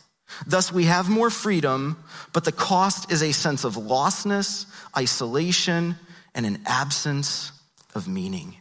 Thus, 0.47 0.73
we 0.73 0.85
have 0.85 1.09
more 1.09 1.31
freedom, 1.31 2.03
but 2.33 2.44
the 2.44 2.53
cost 2.53 3.12
is 3.12 3.23
a 3.23 3.33
sense 3.33 3.64
of 3.64 3.75
lostness, 3.75 4.66
isolation, 4.97 5.97
and 6.35 6.44
an 6.47 6.61
absence 6.66 7.53
of 7.94 8.09
meaning. 8.09 8.57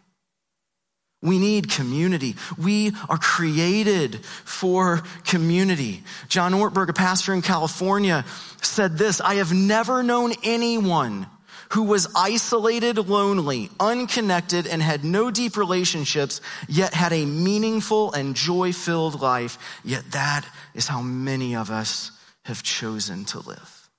We 1.23 1.39
need 1.39 1.71
community. 1.71 2.36
We 2.57 2.91
are 3.07 3.17
created 3.17 4.25
for 4.25 5.03
community. 5.25 6.03
John 6.27 6.51
Ortberg, 6.51 6.89
a 6.89 6.93
pastor 6.93 7.33
in 7.33 7.41
California, 7.41 8.25
said 8.62 8.97
this 8.97 9.21
I 9.21 9.36
have 9.36 9.53
never 9.53 10.03
known 10.03 10.33
anyone 10.43 11.27
who 11.73 11.83
was 11.83 12.07
isolated, 12.15 12.97
lonely, 12.97 13.67
unconnected, 13.79 14.67
and 14.67 14.81
had 14.81 15.03
no 15.03 15.31
deep 15.31 15.57
relationships, 15.57 16.39
yet 16.67 16.93
had 16.93 17.12
a 17.12 17.25
meaningful 17.25 18.13
and 18.13 18.36
joy 18.36 18.71
filled 18.71 19.19
life. 19.19 19.57
Yet 19.83 20.12
that 20.12 20.45
is 20.75 20.88
how 20.88 21.01
many 21.01 21.55
of 21.55 21.71
us 21.71 22.12
have 22.45 22.62
chosen 22.62 23.25
to 23.25 23.39
live. 23.39 23.89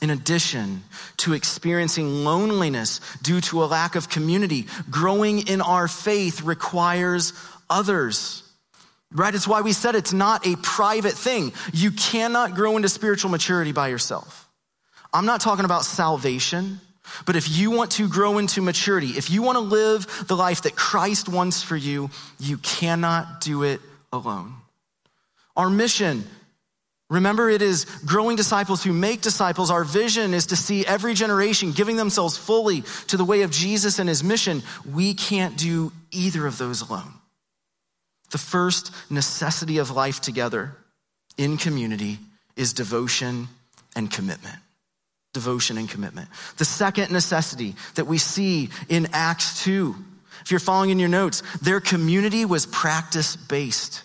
In 0.00 0.08
addition 0.08 0.82
to 1.18 1.34
experiencing 1.34 2.24
loneliness 2.24 3.00
due 3.22 3.42
to 3.42 3.62
a 3.62 3.66
lack 3.66 3.94
of 3.94 4.08
community, 4.08 4.66
growing 4.88 5.46
in 5.46 5.60
our 5.60 5.88
faith 5.88 6.40
requires 6.40 7.34
others. 7.68 8.44
Right? 9.12 9.34
It's 9.34 9.48
why 9.48 9.60
we 9.60 9.72
said 9.72 9.94
it's 9.94 10.14
not 10.14 10.46
a 10.46 10.56
private 10.56 11.12
thing. 11.12 11.52
You 11.74 11.90
cannot 11.90 12.54
grow 12.54 12.76
into 12.76 12.88
spiritual 12.88 13.30
maturity 13.30 13.72
by 13.72 13.88
yourself. 13.88 14.47
I'm 15.12 15.26
not 15.26 15.40
talking 15.40 15.64
about 15.64 15.84
salvation, 15.84 16.80
but 17.24 17.36
if 17.36 17.48
you 17.56 17.70
want 17.70 17.92
to 17.92 18.08
grow 18.08 18.38
into 18.38 18.60
maturity, 18.60 19.08
if 19.08 19.30
you 19.30 19.42
want 19.42 19.56
to 19.56 19.60
live 19.60 20.26
the 20.26 20.36
life 20.36 20.62
that 20.62 20.76
Christ 20.76 21.28
wants 21.28 21.62
for 21.62 21.76
you, 21.76 22.10
you 22.38 22.58
cannot 22.58 23.40
do 23.40 23.62
it 23.62 23.80
alone. 24.12 24.54
Our 25.56 25.70
mission 25.70 26.24
Remember, 27.10 27.48
it 27.48 27.62
is 27.62 27.86
growing 28.04 28.36
disciples 28.36 28.84
who 28.84 28.92
make 28.92 29.22
disciples. 29.22 29.70
Our 29.70 29.84
vision 29.84 30.34
is 30.34 30.46
to 30.46 30.56
see 30.56 30.84
every 30.84 31.14
generation 31.14 31.72
giving 31.72 31.96
themselves 31.96 32.36
fully 32.36 32.82
to 33.06 33.16
the 33.16 33.24
way 33.24 33.42
of 33.42 33.50
Jesus 33.50 33.98
and 33.98 34.08
his 34.08 34.22
mission. 34.22 34.62
We 34.92 35.14
can't 35.14 35.56
do 35.56 35.92
either 36.10 36.46
of 36.46 36.58
those 36.58 36.82
alone. 36.82 37.14
The 38.30 38.38
first 38.38 38.92
necessity 39.10 39.78
of 39.78 39.90
life 39.90 40.20
together 40.20 40.76
in 41.38 41.56
community 41.56 42.18
is 42.56 42.74
devotion 42.74 43.48
and 43.96 44.10
commitment. 44.10 44.56
Devotion 45.34 45.78
and 45.78 45.88
commitment. 45.88 46.28
The 46.56 46.64
second 46.64 47.10
necessity 47.10 47.74
that 47.96 48.06
we 48.06 48.18
see 48.18 48.70
in 48.88 49.08
Acts 49.12 49.62
2, 49.64 49.94
if 50.42 50.50
you're 50.50 50.60
following 50.60 50.90
in 50.90 50.98
your 50.98 51.08
notes, 51.08 51.42
their 51.60 51.80
community 51.80 52.44
was 52.44 52.66
practice 52.66 53.36
based. 53.36 54.02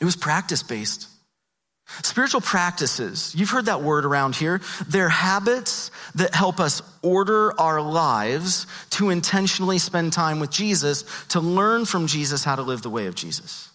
It 0.00 0.04
was 0.04 0.16
practice 0.16 0.62
based. 0.62 1.08
Spiritual 2.02 2.40
practices, 2.40 3.34
you've 3.36 3.50
heard 3.50 3.66
that 3.66 3.82
word 3.82 4.04
around 4.04 4.36
here. 4.36 4.60
They're 4.86 5.08
habits 5.08 5.90
that 6.14 6.34
help 6.34 6.60
us 6.60 6.82
order 7.02 7.58
our 7.60 7.82
lives 7.82 8.66
to 8.90 9.10
intentionally 9.10 9.78
spend 9.78 10.12
time 10.12 10.38
with 10.38 10.50
Jesus, 10.50 11.04
to 11.28 11.40
learn 11.40 11.84
from 11.84 12.06
Jesus 12.06 12.44
how 12.44 12.54
to 12.54 12.62
live 12.62 12.82
the 12.82 12.90
way 12.90 13.06
of 13.06 13.16
Jesus. 13.16 13.69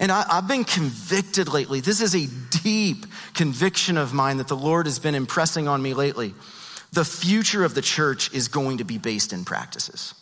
And 0.00 0.10
I, 0.10 0.24
have 0.34 0.48
been 0.48 0.64
convicted 0.64 1.48
lately. 1.48 1.80
This 1.80 2.00
is 2.00 2.14
a 2.14 2.28
deep 2.62 3.06
conviction 3.34 3.96
of 3.96 4.12
mine 4.12 4.38
that 4.38 4.48
the 4.48 4.56
Lord 4.56 4.86
has 4.86 4.98
been 4.98 5.14
impressing 5.14 5.68
on 5.68 5.82
me 5.82 5.94
lately. 5.94 6.34
The 6.92 7.04
future 7.04 7.64
of 7.64 7.74
the 7.74 7.82
church 7.82 8.32
is 8.32 8.48
going 8.48 8.78
to 8.78 8.84
be 8.84 8.98
based 8.98 9.32
in 9.32 9.44
practices. 9.44 10.14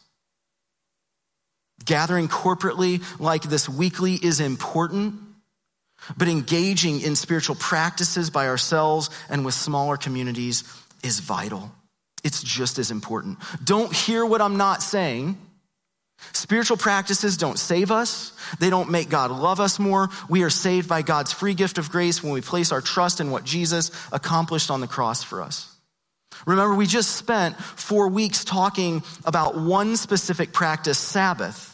Gathering 1.85 2.29
corporately 2.29 3.03
like 3.20 3.42
this 3.42 3.68
weekly 3.68 4.14
is 4.14 4.40
important 4.40 5.14
but 6.16 6.29
engaging 6.29 7.01
in 7.01 7.16
spiritual 7.16 7.57
practices 7.57 8.31
by 8.31 8.48
ourselves 8.48 9.11
and 9.29 9.44
with 9.44 9.55
smaller 9.55 9.96
communities 9.96 10.64
is 11.03 11.20
vital. 11.20 11.70
It's 12.25 12.42
just 12.42 12.79
as 12.79 12.90
important. 12.90 13.38
Don't 13.62 13.94
hear 13.94 14.25
what 14.25 14.40
I'm 14.40 14.57
not 14.57 14.83
saying. 14.83 15.38
Spiritual 16.33 16.77
practices 16.77 17.37
don't 17.37 17.59
save 17.59 17.91
us. 17.91 18.33
They 18.59 18.71
don't 18.71 18.91
make 18.91 19.09
God 19.09 19.31
love 19.31 19.61
us 19.61 19.79
more. 19.79 20.09
We 20.29 20.45
are 20.45 20.51
saved 20.51 20.89
by 20.89 21.03
God's 21.03 21.33
free 21.33 21.55
gift 21.55 21.79
of 21.79 21.91
grace 21.91 22.23
when 22.23 22.33
we 22.33 22.41
place 22.41 22.73
our 22.73 22.81
trust 22.81 23.21
in 23.21 23.31
what 23.31 23.45
Jesus 23.45 23.91
accomplished 24.13 24.71
on 24.71 24.81
the 24.81 24.87
cross 24.87 25.23
for 25.23 25.43
us. 25.43 25.69
Remember, 26.47 26.75
we 26.75 26.87
just 26.87 27.17
spent 27.17 27.59
four 27.59 28.09
weeks 28.09 28.45
talking 28.45 29.03
about 29.25 29.57
one 29.57 29.97
specific 29.97 30.53
practice, 30.53 30.99
Sabbath. 30.99 31.69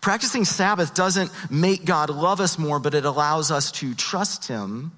Practicing 0.00 0.44
Sabbath 0.44 0.94
doesn't 0.94 1.30
make 1.50 1.84
God 1.84 2.10
love 2.10 2.40
us 2.40 2.58
more, 2.58 2.78
but 2.78 2.94
it 2.94 3.04
allows 3.04 3.50
us 3.50 3.72
to 3.72 3.94
trust 3.94 4.46
Him 4.46 4.92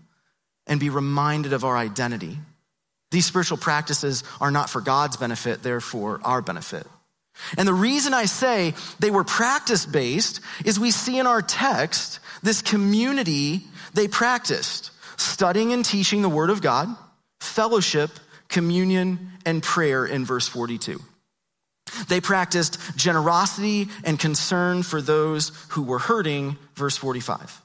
and 0.67 0.81
be 0.81 0.91
reminded 0.91 1.53
of 1.53 1.65
our 1.65 1.77
identity. 1.77 2.39
These 3.11 3.27
spiritual 3.27 3.59
practices 3.59 4.25
are 4.41 4.51
not 4.51 4.69
for 4.69 4.81
God's 4.81 5.17
benefit, 5.17 5.63
they're 5.63 5.81
for 5.81 6.21
our 6.23 6.43
benefit. 6.43 6.87
And 7.57 7.66
the 7.66 7.75
reason 7.75 8.14
I 8.14 8.25
say 8.25 8.75
they 8.99 9.11
were 9.11 9.25
practice 9.25 9.87
based 9.87 10.40
is 10.64 10.81
we 10.81 10.90
see 10.90 11.18
in 11.18 11.27
our 11.27 11.42
text 11.42 12.20
this 12.42 12.62
community 12.62 13.62
they 13.94 14.09
practiced 14.09 14.90
studying 15.16 15.72
and 15.72 15.85
teaching 15.85 16.22
the 16.22 16.29
Word 16.29 16.51
of 16.51 16.61
God, 16.61 16.88
fellowship, 17.40 18.11
communion, 18.49 19.33
and 19.44 19.62
prayer 19.62 20.05
in 20.05 20.25
verse 20.25 20.49
42. 20.49 21.01
They 22.09 22.20
practiced 22.20 22.79
generosity 22.96 23.88
and 24.05 24.18
concern 24.18 24.83
for 24.83 25.01
those 25.01 25.53
who 25.70 25.83
were 25.83 25.99
hurting, 25.99 26.59
verse 26.75 26.96
45. 26.96 27.62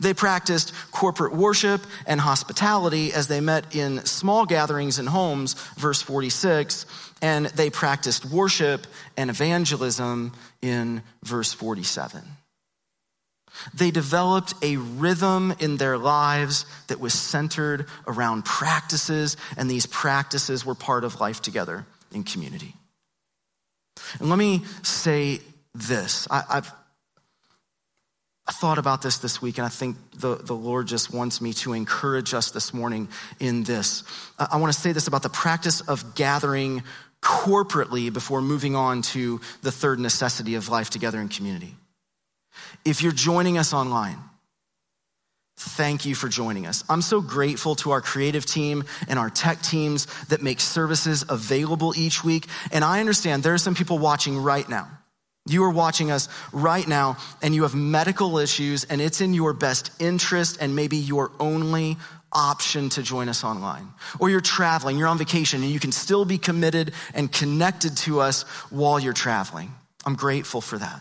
They 0.00 0.14
practiced 0.14 0.72
corporate 0.90 1.34
worship 1.34 1.82
and 2.06 2.20
hospitality 2.20 3.12
as 3.12 3.28
they 3.28 3.40
met 3.40 3.74
in 3.74 4.04
small 4.04 4.46
gatherings 4.46 4.98
in 4.98 5.06
homes, 5.06 5.54
verse 5.76 6.02
46, 6.02 6.86
and 7.22 7.46
they 7.46 7.70
practiced 7.70 8.24
worship 8.24 8.86
and 9.16 9.30
evangelism 9.30 10.32
in 10.62 11.02
verse 11.22 11.52
47. 11.52 12.22
They 13.74 13.90
developed 13.90 14.54
a 14.62 14.76
rhythm 14.76 15.54
in 15.60 15.76
their 15.76 15.96
lives 15.96 16.66
that 16.88 17.00
was 17.00 17.14
centered 17.14 17.86
around 18.06 18.44
practices, 18.44 19.36
and 19.56 19.70
these 19.70 19.86
practices 19.86 20.64
were 20.64 20.74
part 20.74 21.04
of 21.04 21.20
life 21.20 21.40
together 21.40 21.86
in 22.12 22.22
community. 22.22 22.74
And 24.20 24.28
let 24.28 24.38
me 24.38 24.62
say 24.82 25.40
this 25.74 26.26
I, 26.30 26.42
have 26.50 26.74
I 28.48 28.52
thought 28.52 28.78
about 28.78 29.02
this 29.02 29.18
this 29.18 29.42
week, 29.42 29.58
and 29.58 29.66
I 29.66 29.68
think 29.68 29.96
the, 30.12 30.36
the 30.36 30.54
Lord 30.54 30.86
just 30.86 31.12
wants 31.12 31.40
me 31.40 31.52
to 31.54 31.72
encourage 31.72 32.32
us 32.32 32.52
this 32.52 32.72
morning 32.72 33.08
in 33.40 33.64
this. 33.64 34.04
I, 34.38 34.48
I 34.52 34.56
want 34.58 34.72
to 34.72 34.78
say 34.78 34.92
this 34.92 35.08
about 35.08 35.22
the 35.22 35.28
practice 35.28 35.80
of 35.80 36.14
gathering 36.14 36.84
corporately 37.20 38.12
before 38.12 38.40
moving 38.40 38.76
on 38.76 39.02
to 39.02 39.40
the 39.62 39.72
third 39.72 39.98
necessity 39.98 40.54
of 40.54 40.68
life 40.68 40.90
together 40.90 41.20
in 41.20 41.28
community. 41.28 41.74
If 42.84 43.02
you're 43.02 43.12
joining 43.12 43.58
us 43.58 43.72
online, 43.72 44.18
Thank 45.58 46.04
you 46.04 46.14
for 46.14 46.28
joining 46.28 46.66
us. 46.66 46.84
I'm 46.86 47.00
so 47.00 47.22
grateful 47.22 47.76
to 47.76 47.92
our 47.92 48.02
creative 48.02 48.44
team 48.44 48.84
and 49.08 49.18
our 49.18 49.30
tech 49.30 49.62
teams 49.62 50.06
that 50.26 50.42
make 50.42 50.60
services 50.60 51.24
available 51.28 51.94
each 51.96 52.22
week. 52.22 52.46
And 52.72 52.84
I 52.84 53.00
understand 53.00 53.42
there 53.42 53.54
are 53.54 53.58
some 53.58 53.74
people 53.74 53.98
watching 53.98 54.36
right 54.36 54.68
now 54.68 54.86
you 55.46 55.62
are 55.64 55.70
watching 55.70 56.10
us 56.10 56.28
right 56.52 56.86
now 56.86 57.16
and 57.42 57.54
you 57.54 57.62
have 57.62 57.74
medical 57.74 58.38
issues 58.38 58.84
and 58.84 59.00
it's 59.00 59.20
in 59.20 59.32
your 59.32 59.52
best 59.52 59.90
interest 60.00 60.58
and 60.60 60.74
maybe 60.74 60.96
your 60.96 61.30
only 61.38 61.96
option 62.32 62.88
to 62.90 63.02
join 63.02 63.28
us 63.28 63.44
online. 63.44 63.88
Or 64.18 64.28
you're 64.28 64.40
traveling, 64.40 64.98
you're 64.98 65.08
on 65.08 65.18
vacation 65.18 65.62
and 65.62 65.70
you 65.70 65.80
can 65.80 65.92
still 65.92 66.24
be 66.24 66.38
committed 66.38 66.92
and 67.14 67.32
connected 67.32 67.96
to 67.98 68.20
us 68.20 68.42
while 68.70 68.98
you're 68.98 69.12
traveling. 69.12 69.72
I'm 70.04 70.16
grateful 70.16 70.60
for 70.60 70.78
that. 70.78 71.00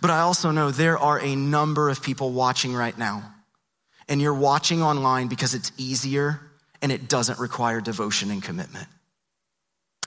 But 0.00 0.10
I 0.10 0.20
also 0.20 0.50
know 0.50 0.70
there 0.70 0.98
are 0.98 1.20
a 1.20 1.36
number 1.36 1.88
of 1.88 2.02
people 2.02 2.32
watching 2.32 2.74
right 2.74 2.96
now 2.96 3.34
and 4.08 4.20
you're 4.20 4.34
watching 4.34 4.82
online 4.82 5.28
because 5.28 5.54
it's 5.54 5.72
easier 5.78 6.40
and 6.82 6.90
it 6.90 7.08
doesn't 7.08 7.38
require 7.38 7.80
devotion 7.80 8.30
and 8.30 8.42
commitment. 8.42 8.88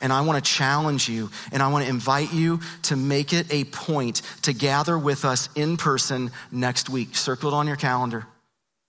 And 0.03 0.13
I 0.13 0.21
want 0.21 0.43
to 0.43 0.51
challenge 0.51 1.09
you 1.09 1.31
and 1.51 1.63
I 1.63 1.69
want 1.69 1.85
to 1.85 1.89
invite 1.89 2.31
you 2.33 2.59
to 2.83 2.95
make 2.95 3.33
it 3.33 3.51
a 3.51 3.63
point 3.63 4.21
to 4.43 4.53
gather 4.53 4.99
with 4.99 5.25
us 5.25 5.49
in 5.55 5.77
person 5.77 6.29
next 6.51 6.89
week. 6.89 7.15
Circle 7.15 7.49
it 7.49 7.53
on 7.55 7.65
your 7.65 7.77
calendar. 7.77 8.27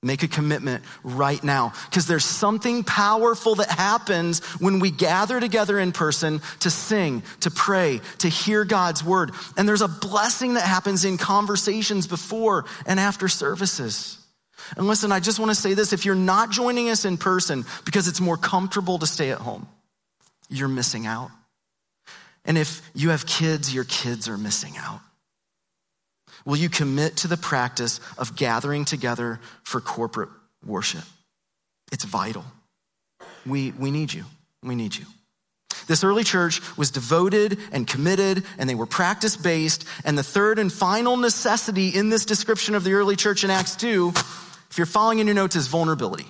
Make 0.03 0.23
a 0.23 0.29
commitment 0.29 0.85
right 1.03 1.43
now 1.43 1.73
because 1.89 2.07
there's 2.07 2.27
something 2.27 2.85
powerful 2.85 3.55
that 3.55 3.71
happens 3.71 4.41
when 4.61 4.79
we 4.79 4.91
gather 4.91 5.41
together 5.41 5.79
in 5.79 5.93
person 5.93 6.43
to 6.61 6.69
sing, 6.69 7.23
to 7.41 7.51
pray, 7.51 8.03
to 8.19 8.29
hear 8.29 8.67
God's 8.67 9.03
word. 9.03 9.31
And 9.57 9.67
there's 9.67 9.81
a 9.81 9.89
blessing 9.89 10.55
that 10.55 10.65
happens 10.65 11.07
in 11.07 11.17
conversations 11.17 12.07
before 12.07 12.67
and 12.85 13.01
after 13.01 13.29
services. 13.29 14.19
And 14.77 14.87
listen, 14.87 15.11
I 15.11 15.21
just 15.21 15.39
want 15.39 15.51
to 15.51 15.55
say 15.55 15.73
this 15.73 15.93
if 15.93 16.05
you're 16.05 16.15
not 16.15 16.51
joining 16.51 16.91
us 16.91 17.05
in 17.05 17.17
person 17.17 17.65
because 17.85 18.09
it's 18.09 18.21
more 18.21 18.37
comfortable 18.37 18.99
to 18.99 19.07
stay 19.07 19.31
at 19.31 19.39
home, 19.39 19.67
you're 20.55 20.69
missing 20.69 21.07
out. 21.07 21.31
And 22.45 22.59
if 22.59 22.83
you 22.95 23.11
have 23.11 23.27
kids, 23.27 23.75
your 23.75 23.85
kids 23.85 24.29
are 24.29 24.39
missing 24.39 24.75
out. 24.79 25.01
Will 26.45 26.57
you 26.57 26.69
commit 26.69 27.17
to 27.19 27.29
the 27.29 27.37
practice 27.37 28.01
of 28.19 28.37
gathering 28.37 28.85
together 28.85 29.41
for 29.63 29.81
corporate 29.81 30.29
worship? 30.65 31.05
It's 31.91 32.05
vital. 32.05 32.45
We, 33.47 33.73
we 33.73 33.91
need 33.91 34.13
you. 34.13 34.25
We 34.63 34.75
need 34.75 34.95
you. 34.95 35.07
This 35.87 36.05
early 36.05 36.25
church 36.25 36.61
was 36.77 36.91
devoted 36.91 37.59
and 37.73 37.87
committed, 37.87 38.45
and 38.59 38.69
they 38.69 38.75
were 38.75 38.87
practice 38.87 39.37
based. 39.37 39.85
And 40.05 40.17
the 40.17 40.23
third 40.23 40.59
and 40.59 40.73
final 40.73 41.17
necessity 41.17 41.89
in 41.89 42.09
this 42.09 42.25
description 42.25 42.75
of 42.75 42.85
the 42.85 42.95
early 42.95 43.17
church 43.17 43.45
in 43.45 43.51
Acts 43.51 43.77
2, 43.77 44.13
if 44.71 44.79
you're 44.79 44.87
following 44.87 45.19
in 45.19 45.27
your 45.27 45.35
notes, 45.35 45.57
is 45.57 45.67
vulnerability. 45.67 46.27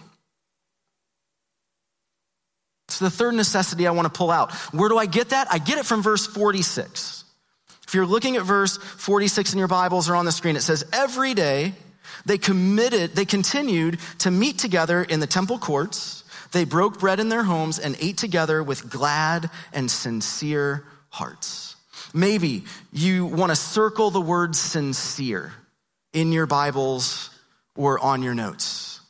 So 2.94 3.06
the 3.06 3.10
third 3.10 3.34
necessity 3.34 3.86
I 3.86 3.90
want 3.90 4.06
to 4.06 4.16
pull 4.16 4.30
out. 4.30 4.52
Where 4.72 4.88
do 4.88 4.96
I 4.96 5.06
get 5.06 5.30
that? 5.30 5.48
I 5.50 5.58
get 5.58 5.78
it 5.78 5.84
from 5.84 6.02
verse 6.02 6.26
46. 6.26 7.24
If 7.86 7.94
you're 7.94 8.06
looking 8.06 8.36
at 8.36 8.44
verse 8.44 8.76
46 8.76 9.52
in 9.52 9.58
your 9.58 9.68
Bibles 9.68 10.08
or 10.08 10.14
on 10.14 10.24
the 10.24 10.32
screen, 10.32 10.56
it 10.56 10.62
says, 10.62 10.84
Every 10.92 11.34
day 11.34 11.74
they 12.24 12.38
committed, 12.38 13.16
they 13.16 13.24
continued 13.24 13.98
to 14.18 14.30
meet 14.30 14.58
together 14.58 15.02
in 15.02 15.20
the 15.20 15.26
temple 15.26 15.58
courts. 15.58 16.22
They 16.52 16.64
broke 16.64 17.00
bread 17.00 17.18
in 17.18 17.28
their 17.28 17.42
homes 17.42 17.80
and 17.80 17.96
ate 18.00 18.16
together 18.16 18.62
with 18.62 18.88
glad 18.88 19.50
and 19.72 19.90
sincere 19.90 20.84
hearts. 21.10 21.74
Maybe 22.14 22.64
you 22.92 23.26
want 23.26 23.50
to 23.50 23.56
circle 23.56 24.10
the 24.10 24.20
word 24.20 24.54
sincere 24.54 25.52
in 26.12 26.30
your 26.30 26.46
Bibles 26.46 27.30
or 27.74 27.98
on 27.98 28.22
your 28.22 28.34
notes. 28.34 29.00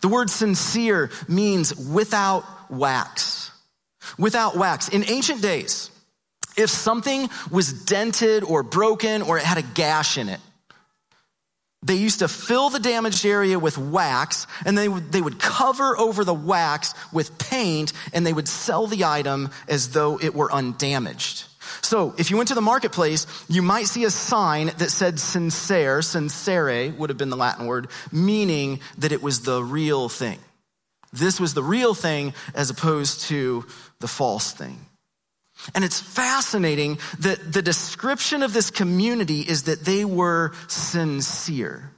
The 0.00 0.08
word 0.08 0.28
sincere 0.28 1.10
means 1.28 1.74
without 1.76 2.44
wax. 2.72 3.50
Without 4.18 4.56
wax. 4.56 4.88
In 4.88 5.04
ancient 5.08 5.42
days, 5.42 5.90
if 6.56 6.70
something 6.70 7.28
was 7.50 7.72
dented 7.72 8.42
or 8.44 8.62
broken 8.62 9.22
or 9.22 9.38
it 9.38 9.44
had 9.44 9.58
a 9.58 9.62
gash 9.62 10.18
in 10.18 10.28
it, 10.28 10.40
they 11.84 11.96
used 11.96 12.20
to 12.20 12.28
fill 12.28 12.70
the 12.70 12.78
damaged 12.78 13.26
area 13.26 13.58
with 13.58 13.76
wax 13.76 14.46
and 14.64 14.78
they 14.78 14.88
would, 14.88 15.10
they 15.10 15.20
would 15.20 15.40
cover 15.40 15.98
over 15.98 16.24
the 16.24 16.34
wax 16.34 16.94
with 17.12 17.38
paint 17.38 17.92
and 18.12 18.24
they 18.24 18.32
would 18.32 18.46
sell 18.46 18.86
the 18.86 19.04
item 19.04 19.50
as 19.68 19.88
though 19.90 20.18
it 20.20 20.34
were 20.34 20.52
undamaged. 20.52 21.44
So 21.80 22.14
if 22.18 22.30
you 22.30 22.36
went 22.36 22.48
to 22.48 22.54
the 22.54 22.60
marketplace, 22.60 23.26
you 23.48 23.62
might 23.62 23.86
see 23.86 24.04
a 24.04 24.10
sign 24.10 24.66
that 24.78 24.90
said 24.90 25.18
sincere, 25.18 26.02
sincere 26.02 26.92
would 26.92 27.10
have 27.10 27.18
been 27.18 27.30
the 27.30 27.36
Latin 27.36 27.66
word, 27.66 27.88
meaning 28.12 28.80
that 28.98 29.10
it 29.10 29.22
was 29.22 29.40
the 29.40 29.62
real 29.62 30.08
thing. 30.08 30.38
This 31.12 31.38
was 31.38 31.54
the 31.54 31.62
real 31.62 31.94
thing 31.94 32.34
as 32.54 32.70
opposed 32.70 33.22
to 33.22 33.66
the 34.00 34.08
false 34.08 34.52
thing. 34.52 34.86
And 35.74 35.84
it's 35.84 36.00
fascinating 36.00 36.98
that 37.20 37.52
the 37.52 37.62
description 37.62 38.42
of 38.42 38.52
this 38.52 38.70
community 38.70 39.40
is 39.40 39.64
that 39.64 39.84
they 39.84 40.04
were 40.04 40.52
sincere, 40.66 41.92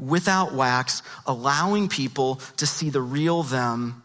without 0.00 0.54
wax, 0.54 1.02
allowing 1.26 1.88
people 1.88 2.40
to 2.56 2.66
see 2.66 2.90
the 2.90 3.02
real 3.02 3.42
them 3.42 4.02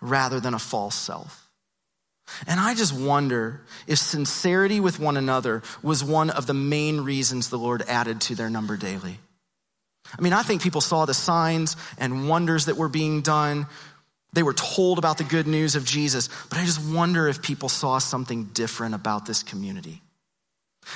rather 0.00 0.38
than 0.38 0.54
a 0.54 0.58
false 0.58 0.94
self. 0.94 1.48
And 2.46 2.60
I 2.60 2.74
just 2.74 2.92
wonder 2.92 3.62
if 3.86 3.98
sincerity 3.98 4.80
with 4.80 5.00
one 5.00 5.16
another 5.16 5.62
was 5.82 6.04
one 6.04 6.30
of 6.30 6.46
the 6.46 6.54
main 6.54 7.00
reasons 7.00 7.48
the 7.48 7.58
Lord 7.58 7.82
added 7.88 8.20
to 8.22 8.34
their 8.34 8.50
number 8.50 8.76
daily. 8.76 9.18
I 10.16 10.22
mean, 10.22 10.32
I 10.32 10.42
think 10.42 10.62
people 10.62 10.80
saw 10.80 11.04
the 11.04 11.14
signs 11.14 11.76
and 11.98 12.28
wonders 12.28 12.66
that 12.66 12.76
were 12.76 12.88
being 12.88 13.20
done. 13.20 13.66
They 14.32 14.42
were 14.42 14.54
told 14.54 14.98
about 14.98 15.18
the 15.18 15.24
good 15.24 15.46
news 15.46 15.74
of 15.74 15.84
Jesus, 15.84 16.28
but 16.48 16.58
I 16.58 16.64
just 16.64 16.82
wonder 16.82 17.28
if 17.28 17.42
people 17.42 17.68
saw 17.68 17.98
something 17.98 18.44
different 18.44 18.94
about 18.94 19.26
this 19.26 19.42
community. 19.42 20.02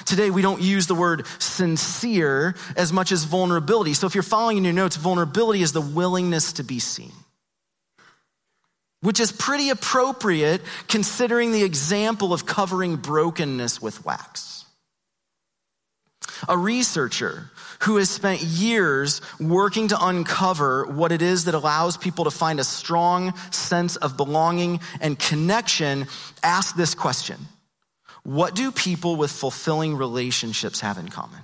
Today, 0.07 0.31
we 0.31 0.43
don't 0.43 0.63
use 0.63 0.87
the 0.87 0.95
word 0.95 1.27
sincere 1.39 2.55
as 2.77 2.93
much 2.93 3.13
as 3.13 3.25
vulnerability. 3.25 3.95
So 3.95 4.07
if 4.07 4.15
you're 4.15 4.23
following 4.23 4.57
in 4.59 4.65
your 4.65 4.73
notes, 4.73 4.97
vulnerability 4.97 5.63
is 5.63 5.73
the 5.73 5.83
willingness 5.83 6.55
to 6.55 6.65
be 6.65 6.79
seen, 6.79 7.13
which 9.01 9.21
is 9.21 9.33
pretty 9.33 9.69
appropriate 9.69 10.63
considering 10.89 11.53
the 11.53 11.63
example 11.63 12.33
of 12.33 12.47
covering 12.47 12.97
brokenness 12.97 13.83
with 13.83 14.05
wax. 14.05 14.62
A 16.49 16.57
researcher 16.57 17.51
who 17.81 17.97
has 17.97 18.11
spent 18.11 18.43
years 18.43 19.21
working 19.41 19.89
to 19.89 20.07
uncover 20.07 20.87
what 20.87 21.13
it 21.13 21.23
is 21.23 21.47
that 21.47 21.55
allows 21.55 21.97
people 21.97 22.25
to 22.25 22.31
find 22.31 22.61
a 22.61 22.65
strong 22.65 23.35
sense 23.51 23.97
of 23.97 24.17
belonging 24.17 24.81
and 25.01 25.19
connection, 25.19 26.07
asked 26.43 26.77
this 26.77 26.95
question 26.95 27.39
What 28.23 28.55
do 28.55 28.71
people 28.71 29.17
with 29.17 29.31
fulfilling 29.31 29.97
relationships 29.97 30.81
have 30.81 30.99
in 30.99 31.09
common? 31.09 31.41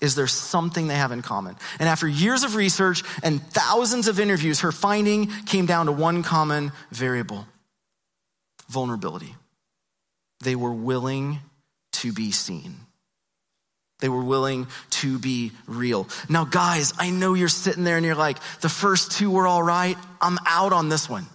Is 0.00 0.14
there 0.14 0.26
something 0.26 0.86
they 0.86 0.94
have 0.94 1.12
in 1.12 1.22
common? 1.22 1.56
And 1.78 1.88
after 1.88 2.08
years 2.08 2.42
of 2.42 2.54
research 2.54 3.02
and 3.22 3.42
thousands 3.50 4.08
of 4.08 4.18
interviews, 4.18 4.60
her 4.60 4.72
finding 4.72 5.26
came 5.44 5.66
down 5.66 5.86
to 5.86 5.92
one 5.92 6.22
common 6.22 6.72
variable 6.90 7.46
vulnerability. 8.70 9.34
They 10.42 10.54
were 10.54 10.72
willing 10.72 11.40
to 11.92 12.12
be 12.12 12.30
seen. 12.30 12.76
They 14.00 14.08
were 14.08 14.22
willing 14.22 14.66
to 14.90 15.18
be 15.18 15.52
real. 15.66 16.08
Now, 16.28 16.44
guys, 16.44 16.92
I 16.98 17.10
know 17.10 17.34
you're 17.34 17.48
sitting 17.48 17.84
there 17.84 17.96
and 17.96 18.04
you're 18.04 18.14
like, 18.14 18.38
the 18.60 18.68
first 18.68 19.12
two 19.12 19.30
were 19.30 19.46
all 19.46 19.62
right. 19.62 19.96
I'm 20.20 20.38
out 20.46 20.72
on 20.72 20.88
this 20.88 21.08
one. 21.08 21.26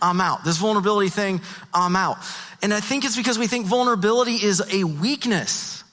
I'm 0.00 0.20
out. 0.20 0.44
This 0.44 0.58
vulnerability 0.58 1.10
thing, 1.10 1.40
I'm 1.72 1.96
out. 1.96 2.18
And 2.60 2.72
I 2.74 2.80
think 2.80 3.04
it's 3.04 3.16
because 3.16 3.38
we 3.38 3.46
think 3.46 3.66
vulnerability 3.66 4.34
is 4.34 4.62
a 4.72 4.84
weakness, 4.84 5.84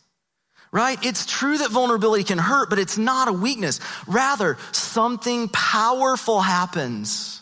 right? 0.71 0.97
It's 1.03 1.25
true 1.25 1.57
that 1.59 1.71
vulnerability 1.71 2.23
can 2.23 2.37
hurt, 2.37 2.69
but 2.69 2.79
it's 2.79 2.97
not 2.97 3.27
a 3.27 3.33
weakness. 3.33 3.79
Rather, 4.07 4.57
something 4.71 5.47
powerful 5.49 6.41
happens 6.41 7.41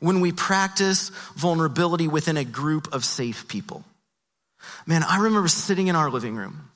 when 0.00 0.20
we 0.20 0.32
practice 0.32 1.10
vulnerability 1.36 2.08
within 2.08 2.36
a 2.36 2.44
group 2.44 2.92
of 2.92 3.04
safe 3.04 3.48
people. 3.48 3.84
Man, 4.86 5.02
I 5.02 5.20
remember 5.20 5.48
sitting 5.48 5.88
in 5.88 5.96
our 5.96 6.10
living 6.10 6.36
room 6.36 6.70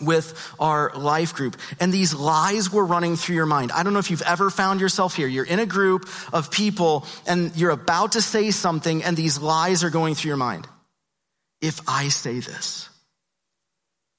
with 0.00 0.52
our 0.58 0.92
life 0.96 1.34
group 1.34 1.56
and 1.78 1.92
these 1.92 2.14
lies 2.14 2.72
were 2.72 2.84
running 2.84 3.16
through 3.16 3.36
your 3.36 3.46
mind. 3.46 3.70
I 3.70 3.82
don't 3.82 3.92
know 3.92 4.00
if 4.00 4.10
you've 4.10 4.22
ever 4.22 4.50
found 4.50 4.80
yourself 4.80 5.14
here. 5.14 5.28
You're 5.28 5.44
in 5.44 5.60
a 5.60 5.66
group 5.66 6.08
of 6.32 6.50
people 6.50 7.06
and 7.26 7.54
you're 7.56 7.70
about 7.70 8.12
to 8.12 8.22
say 8.22 8.50
something 8.50 9.04
and 9.04 9.16
these 9.16 9.40
lies 9.40 9.84
are 9.84 9.90
going 9.90 10.14
through 10.14 10.30
your 10.30 10.36
mind. 10.36 10.66
If 11.60 11.80
I 11.88 12.08
say 12.08 12.40
this, 12.40 12.88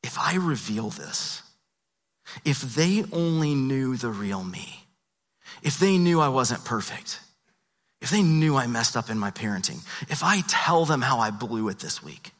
if 0.01 0.17
I 0.17 0.35
reveal 0.35 0.89
this, 0.89 1.41
if 2.45 2.61
they 2.61 3.03
only 3.11 3.53
knew 3.53 3.97
the 3.97 4.09
real 4.09 4.43
me, 4.43 4.85
if 5.61 5.77
they 5.77 5.97
knew 5.97 6.21
I 6.21 6.29
wasn't 6.29 6.63
perfect, 6.63 7.19
if 8.01 8.09
they 8.11 8.23
knew 8.23 8.55
I 8.55 8.67
messed 8.67 8.95
up 8.95 9.09
in 9.09 9.19
my 9.19 9.31
parenting, 9.31 9.83
if 10.09 10.23
I 10.23 10.41
tell 10.47 10.85
them 10.85 11.01
how 11.01 11.19
I 11.19 11.31
blew 11.31 11.69
it 11.69 11.79
this 11.79 12.01
week, 12.01 12.31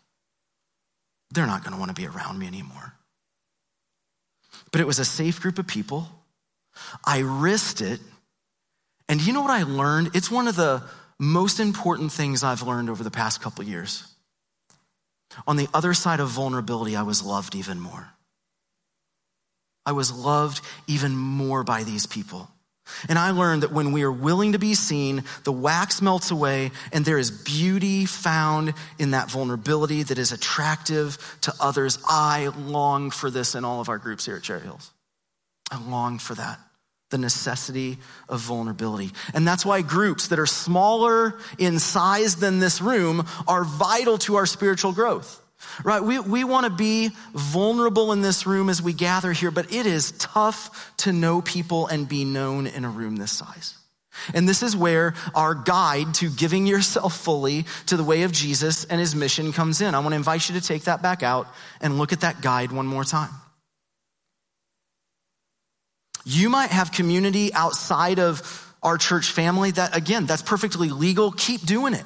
they're 1.32 1.48
not 1.48 1.64
going 1.64 1.74
to 1.74 1.80
want 1.80 1.96
to 1.96 2.02
be 2.02 2.08
around 2.08 2.40
me 2.40 2.48
anymore 2.48 2.95
but 4.76 4.82
it 4.82 4.88
was 4.88 5.00
a 5.00 5.06
safe 5.06 5.40
group 5.40 5.58
of 5.58 5.66
people. 5.66 6.10
I 7.06 7.20
risked 7.20 7.80
it. 7.80 8.02
And 9.08 9.26
you 9.26 9.32
know 9.32 9.42
what 9.42 9.50
I 9.50 9.64
learned? 9.64 10.14
It's 10.14 10.30
one 10.30 10.50
of 10.50 10.58
the 10.58 10.84
most 11.18 11.62
important 11.62 12.12
things 12.12 12.44
I've 12.44 12.62
learned 12.62 12.90
over 12.90 13.02
the 13.02 13.10
past 13.10 13.42
couple 13.42 13.64
years. 13.64 14.06
On 15.48 15.56
the 15.56 15.70
other 15.74 15.94
side 15.94 16.20
of 16.20 16.28
vulnerability, 16.28 16.94
I 16.98 17.04
was 17.04 17.24
loved 17.24 17.56
even 17.56 17.80
more. 17.80 18.10
I 19.86 19.94
was 19.94 20.12
loved 20.12 20.60
even 20.88 21.16
more 21.16 21.64
by 21.64 21.84
these 21.84 22.06
people. 22.06 22.50
And 23.10 23.18
I 23.18 23.32
learned 23.32 23.64
that 23.64 23.72
when 23.72 23.92
we 23.92 24.04
are 24.04 24.12
willing 24.12 24.52
to 24.52 24.60
be 24.60 24.74
seen, 24.74 25.24
the 25.44 25.52
wax 25.52 26.02
melts 26.02 26.32
away 26.32 26.72
and 26.94 27.04
there 27.04 27.18
is 27.18 27.32
beauty 27.32 28.06
found 28.06 28.74
in 29.00 29.12
that 29.12 29.30
vulnerability 29.30 30.04
that 30.04 30.18
is 30.18 30.32
attractive 30.32 31.18
to 31.42 31.54
others. 31.60 32.00
I 32.08 32.48
long 32.58 33.12
for 33.12 33.30
this 33.30 33.56
in 33.56 33.66
all 33.66 33.82
of 33.82 33.90
our 33.90 33.98
groups 33.98 34.26
here 34.26 34.36
at 34.36 34.44
Cherry 34.44 34.62
Hills. 34.62 34.92
I 35.72 35.82
long 35.90 36.20
for 36.20 36.36
that. 36.36 36.60
The 37.10 37.18
necessity 37.18 37.98
of 38.30 38.42
vulnerability. 38.42 39.12
And 39.34 39.48
that's 39.48 39.66
why 39.66 39.82
groups 39.82 40.30
that 40.30 40.40
are 40.40 40.46
smaller 40.46 41.40
in 41.58 41.80
size 41.80 42.38
than 42.38 42.60
this 42.60 42.82
room 42.82 43.26
are 43.48 43.64
vital 43.64 44.18
to 44.20 44.36
our 44.36 44.46
spiritual 44.46 44.92
growth 44.92 45.42
right? 45.84 46.02
We, 46.02 46.20
we 46.20 46.44
want 46.44 46.66
to 46.66 46.72
be 46.72 47.12
vulnerable 47.34 48.12
in 48.12 48.22
this 48.22 48.46
room 48.46 48.70
as 48.70 48.82
we 48.82 48.94
gather 48.94 49.32
here, 49.32 49.52
but 49.52 49.74
it 49.74 49.86
is 49.86 50.12
tough 50.14 50.94
to 50.98 51.12
know 51.12 51.42
people 51.42 51.88
and 51.88 52.08
be 52.08 52.26
known 52.26 52.68
in 52.68 52.86
a 52.86 52.90
room 52.90 53.16
this 53.16 53.32
size. 53.32 53.78
And 54.34 54.48
this 54.48 54.64
is 54.64 54.76
where 54.76 55.14
our 55.34 55.54
guide 55.54 56.14
to 56.16 56.30
giving 56.30 56.66
yourself 56.66 57.16
fully 57.18 57.66
to 57.88 57.98
the 57.98 58.04
way 58.04 58.24
of 58.24 58.32
Jesus 58.32 58.86
and 58.86 59.00
his 59.00 59.14
mission 59.16 59.52
comes 59.52 59.82
in. 59.82 59.94
I 59.94 60.00
want 60.00 60.12
to 60.12 60.16
invite 60.16 60.48
you 60.50 60.60
to 60.60 60.66
take 60.66 60.84
that 60.84 61.02
back 61.02 61.22
out 61.22 61.48
and 61.82 61.98
look 61.98 62.14
at 62.14 62.22
that 62.22 62.42
guide 62.42 62.72
one 62.72 62.88
more 62.88 63.04
time. 63.04 63.32
You 66.26 66.50
might 66.50 66.72
have 66.72 66.92
community 66.92 67.54
outside 67.54 68.20
of 68.20 68.74
our 68.82 68.98
church 68.98 69.32
family 69.32 69.72
that, 69.72 69.96
again, 69.96 70.26
that's 70.26 70.42
perfectly 70.42 70.90
legal. 70.90 71.32
Keep 71.32 71.62
doing 71.62 71.94
it. 71.94 72.06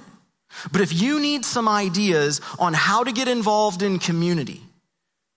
But 0.71 0.81
if 0.81 0.93
you 0.99 1.19
need 1.19 1.45
some 1.45 1.67
ideas 1.67 2.41
on 2.59 2.73
how 2.73 3.03
to 3.03 3.11
get 3.11 3.27
involved 3.27 3.81
in 3.81 3.99
community, 3.99 4.61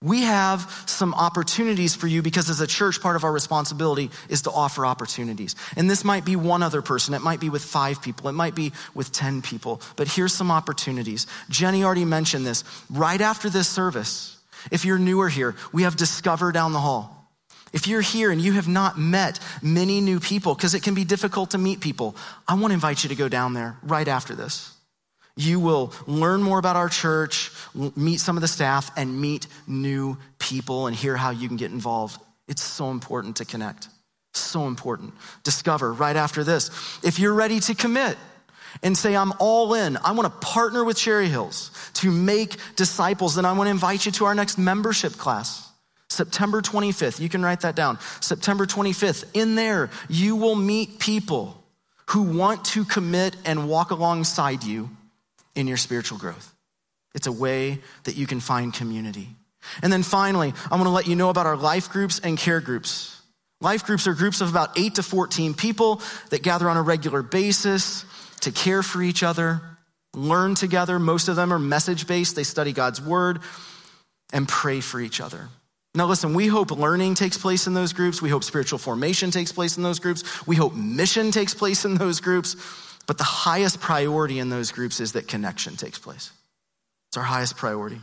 we 0.03 0.23
have 0.23 0.83
some 0.87 1.15
opportunities 1.15 1.95
for 1.95 2.09
you 2.09 2.23
because 2.23 2.51
as 2.51 2.61
a 2.61 2.67
church, 2.67 3.01
part 3.01 3.15
of 3.15 3.23
our 3.23 3.31
responsibility 3.31 4.11
is 4.29 4.43
to 4.43 4.51
offer 4.51 4.85
opportunities. 4.85 5.55
And 5.77 5.89
this 5.89 6.05
might 6.05 6.25
be 6.25 6.35
one 6.35 6.63
other 6.63 6.83
person. 6.83 7.15
It 7.15 7.23
might 7.23 7.39
be 7.39 7.49
with 7.49 7.63
five 7.63 8.03
people. 8.03 8.29
It 8.29 8.33
might 8.33 8.57
be 8.57 8.73
with 8.95 9.13
10 9.13 9.43
people. 9.43 9.81
But 9.95 10.09
here's 10.09 10.35
some 10.35 10.51
opportunities. 10.51 11.29
Jenny 11.49 11.85
already 11.85 12.05
mentioned 12.05 12.45
this. 12.45 12.65
Right 12.91 13.21
after 13.21 13.49
this 13.49 13.69
service, 13.69 14.37
if 14.73 14.85
you're 14.85 14.99
newer 14.99 15.29
here, 15.29 15.55
we 15.73 15.85
have 15.85 15.97
Discover 15.97 16.51
down 16.51 16.73
the 16.73 16.81
hall. 16.81 17.19
If 17.73 17.87
you're 17.87 18.03
here 18.03 18.31
and 18.31 18.41
you 18.41 18.53
have 18.55 18.69
not 18.69 18.99
met 18.99 19.39
many 19.63 20.01
new 20.01 20.21
people, 20.21 20.55
because 20.55 20.75
it 20.75 20.83
can 20.83 20.95
be 20.95 21.05
difficult 21.05 21.53
to 21.53 21.59
meet 21.59 21.81
people, 21.81 22.17
I 22.47 22.55
want 22.55 22.67
to 22.67 22.75
invite 22.75 23.03
you 23.03 23.09
to 23.09 23.15
go 23.15 23.29
down 23.29 23.55
there 23.55 23.77
right 23.83 24.07
after 24.09 24.35
this. 24.35 24.73
You 25.37 25.61
will 25.61 25.93
learn 26.07 26.43
more 26.43 26.59
about 26.59 26.77
our 26.77 26.89
church, 26.89 27.51
meet 27.97 28.21
some 28.21 28.37
of 28.37 28.43
the 28.43 28.49
staff, 28.49 28.91
and 28.97 29.21
meet 29.21 29.47
new 29.67 30.19
people 30.39 30.87
and 30.87 30.95
hear 30.95 31.17
how 31.17 31.31
you 31.31 31.49
can 31.49 31.57
get 31.57 31.71
involved. 31.71 32.21
It's 32.49 32.63
so 32.63 32.91
important 32.91 33.37
to 33.37 33.45
connect. 33.45 33.89
So 34.35 34.67
important. 34.67 35.15
Discover 35.43 35.93
right 35.95 36.17
after 36.17 36.45
this. 36.45 36.71
If 37.03 37.19
you're 37.19 37.35
ready 37.35 37.61
to 37.61 37.75
commit 37.75 38.19
and 38.83 38.97
say, 38.97 39.17
I'm 39.17 39.33
all 39.39 39.75
in, 39.75 39.97
I 39.99 40.13
want 40.13 40.33
to 40.33 40.47
partner 40.47 40.85
with 40.85 40.97
Cherry 40.99 41.29
Hills 41.29 41.71
to 41.95 42.11
make 42.11 42.57
disciples, 42.77 43.35
then 43.35 43.45
I 43.45 43.53
want 43.53 43.69
to 43.69 43.71
invite 43.71 44.05
you 44.05 44.13
to 44.13 44.27
our 44.27 44.35
next 44.35 44.59
membership 44.59 45.13
class. 45.15 45.69
September 46.09 46.61
25th, 46.61 47.21
you 47.21 47.31
can 47.31 47.43
write 47.43 47.61
that 47.61 47.75
down. 47.75 47.99
September 48.21 48.67
25th, 48.67 49.25
in 49.33 49.55
there, 49.55 49.89
you 50.09 50.37
will 50.37 50.57
meet 50.57 50.99
people 50.99 51.63
who 52.11 52.23
want 52.23 52.67
to 52.67 52.85
commit 52.85 53.35
and 53.47 53.69
walk 53.69 53.91
alongside 53.91 54.63
you 54.63 54.91
in 55.55 55.67
your 55.67 55.77
spiritual 55.77 56.19
growth. 56.19 56.55
It's 57.15 57.27
a 57.27 57.33
way 57.33 57.81
that 58.05 58.17
you 58.17 58.27
can 58.27 58.41
find 58.41 58.73
community. 58.73 59.29
And 59.83 59.93
then 59.93 60.03
finally, 60.03 60.53
I 60.71 60.75
want 60.75 60.87
to 60.87 60.91
let 60.91 61.07
you 61.07 61.17
know 61.17 61.31
about 61.31 61.47
our 61.47 61.57
life 61.57 61.91
groups 61.91 62.19
and 62.19 62.37
care 62.37 62.61
groups. 62.61 63.21
Life 63.61 63.85
groups 63.85 64.07
are 64.09 64.15
groups 64.15 64.41
of 64.41 64.51
about 64.51 64.77
8 64.77 64.97
to 64.97 65.03
14 65.03 65.55
people 65.55 66.03
that 66.31 66.43
gather 66.43 66.69
on 66.69 66.77
a 66.77 66.83
regular 66.83 67.23
basis 67.23 68.05
to 68.41 68.51
care 68.51 68.83
for 68.83 69.01
each 69.03 69.23
other, 69.23 69.61
learn 70.15 70.57
together. 70.57 70.99
Most 70.99 71.29
of 71.29 71.37
them 71.37 71.53
are 71.53 71.61
message 71.61 72.09
based, 72.09 72.35
they 72.35 72.43
study 72.43 72.73
God's 72.73 73.01
word 73.01 73.39
and 74.33 74.49
pray 74.49 74.81
for 74.81 75.01
each 75.01 75.21
other. 75.21 75.49
Now, 75.95 76.07
listen, 76.07 76.33
we 76.33 76.47
hope 76.47 76.71
learning 76.71 77.15
takes 77.15 77.37
place 77.37 77.67
in 77.67 77.75
those 77.75 77.93
groups. 77.93 78.23
We 78.23 78.31
hope 78.31 78.45
spiritual 78.45 78.79
formation 78.79 79.31
takes 79.31 79.53
place 79.53 79.77
in 79.77 79.83
those 79.83 79.99
groups. 79.99 80.47
We 80.47 80.57
hope 80.57 80.75
mission 80.75 81.31
takes 81.31 81.53
place 81.53 81.85
in 81.85 81.97
those 81.97 82.21
groups. 82.21 82.57
But 83.07 83.19
the 83.19 83.25
highest 83.25 83.81
priority 83.81 84.39
in 84.39 84.49
those 84.49 84.71
groups 84.71 85.01
is 85.01 85.13
that 85.13 85.29
connection 85.29 85.77
takes 85.77 85.99
place. 85.99 86.31
It's 87.09 87.17
our 87.17 87.23
highest 87.23 87.57
priority. 87.57 88.01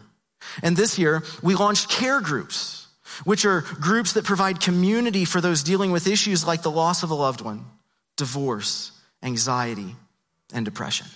And 0.61 0.75
this 0.75 0.99
year, 0.99 1.23
we 1.41 1.55
launched 1.55 1.89
care 1.89 2.21
groups, 2.21 2.87
which 3.23 3.45
are 3.45 3.61
groups 3.61 4.13
that 4.13 4.25
provide 4.25 4.59
community 4.59 5.25
for 5.25 5.41
those 5.41 5.63
dealing 5.63 5.91
with 5.91 6.07
issues 6.07 6.45
like 6.45 6.61
the 6.61 6.71
loss 6.71 7.03
of 7.03 7.11
a 7.11 7.15
loved 7.15 7.41
one, 7.41 7.65
divorce, 8.17 8.91
anxiety, 9.23 9.95
and 10.53 10.65
depression. 10.65 11.07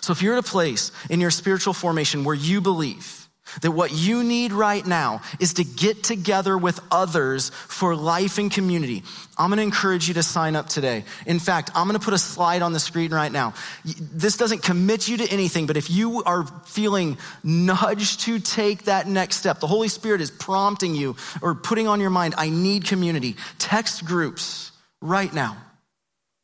So 0.00 0.12
if 0.12 0.22
you're 0.22 0.34
at 0.34 0.44
a 0.44 0.48
place 0.48 0.92
in 1.08 1.20
your 1.20 1.30
spiritual 1.30 1.72
formation 1.72 2.24
where 2.24 2.34
you 2.34 2.60
believe 2.60 3.17
that 3.62 3.70
what 3.70 3.92
you 3.92 4.24
need 4.24 4.52
right 4.52 4.86
now 4.86 5.22
is 5.40 5.54
to 5.54 5.64
get 5.64 6.02
together 6.02 6.56
with 6.56 6.80
others 6.90 7.50
for 7.50 7.94
life 7.94 8.38
and 8.38 8.50
community. 8.50 9.02
I'm 9.36 9.50
going 9.50 9.58
to 9.58 9.62
encourage 9.62 10.08
you 10.08 10.14
to 10.14 10.22
sign 10.22 10.56
up 10.56 10.68
today. 10.68 11.04
In 11.26 11.38
fact, 11.38 11.70
I'm 11.74 11.86
going 11.86 11.98
to 11.98 12.04
put 12.04 12.14
a 12.14 12.18
slide 12.18 12.62
on 12.62 12.72
the 12.72 12.80
screen 12.80 13.12
right 13.12 13.30
now. 13.30 13.54
This 13.84 14.36
doesn't 14.36 14.62
commit 14.62 15.08
you 15.08 15.18
to 15.18 15.28
anything, 15.30 15.66
but 15.66 15.76
if 15.76 15.90
you 15.90 16.22
are 16.24 16.44
feeling 16.66 17.18
nudged 17.44 18.20
to 18.20 18.40
take 18.40 18.84
that 18.84 19.06
next 19.06 19.36
step, 19.36 19.60
the 19.60 19.66
Holy 19.66 19.88
Spirit 19.88 20.20
is 20.20 20.30
prompting 20.30 20.94
you 20.94 21.16
or 21.40 21.54
putting 21.54 21.86
on 21.86 22.00
your 22.00 22.10
mind, 22.10 22.34
I 22.36 22.48
need 22.50 22.84
community. 22.84 23.36
Text 23.58 24.04
groups 24.04 24.72
right 25.00 25.32
now. 25.32 25.56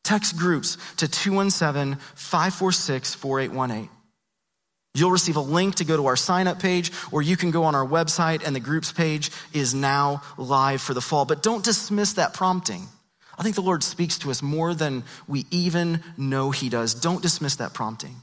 Text 0.05 0.37
groups 0.37 0.77
to 0.99 1.09
217 1.09 1.97
546 2.14 3.14
4818. 3.14 3.93
You'll 4.95 5.11
receive 5.11 5.36
a 5.36 5.40
link 5.40 5.76
to 5.76 5.84
go 5.84 5.97
to 5.97 6.07
our 6.07 6.16
sign 6.16 6.47
up 6.47 6.61
page, 6.61 6.92
or 7.11 7.20
you 7.20 7.36
can 7.36 7.51
go 7.51 7.64
on 7.64 7.74
our 7.74 7.84
website, 7.84 8.47
and 8.47 8.55
the 8.55 8.61
groups 8.61 8.92
page 8.92 9.32
is 9.53 9.74
now 9.74 10.22
live 10.38 10.80
for 10.80 10.95
the 10.95 11.01
fall. 11.01 11.24
But 11.24 11.42
don't 11.42 11.64
dismiss 11.64 12.12
that 12.12 12.32
prompting. 12.32 12.86
I 13.36 13.42
think 13.42 13.57
the 13.57 13.62
Lord 13.62 13.82
speaks 13.82 14.18
to 14.18 14.30
us 14.30 14.40
more 14.40 14.72
than 14.72 15.03
we 15.26 15.47
even 15.51 16.01
know 16.16 16.53
He 16.53 16.68
does. 16.68 16.95
Don't 16.95 17.22
dismiss 17.22 17.57
that 17.57 17.74
prompting. 17.74 18.14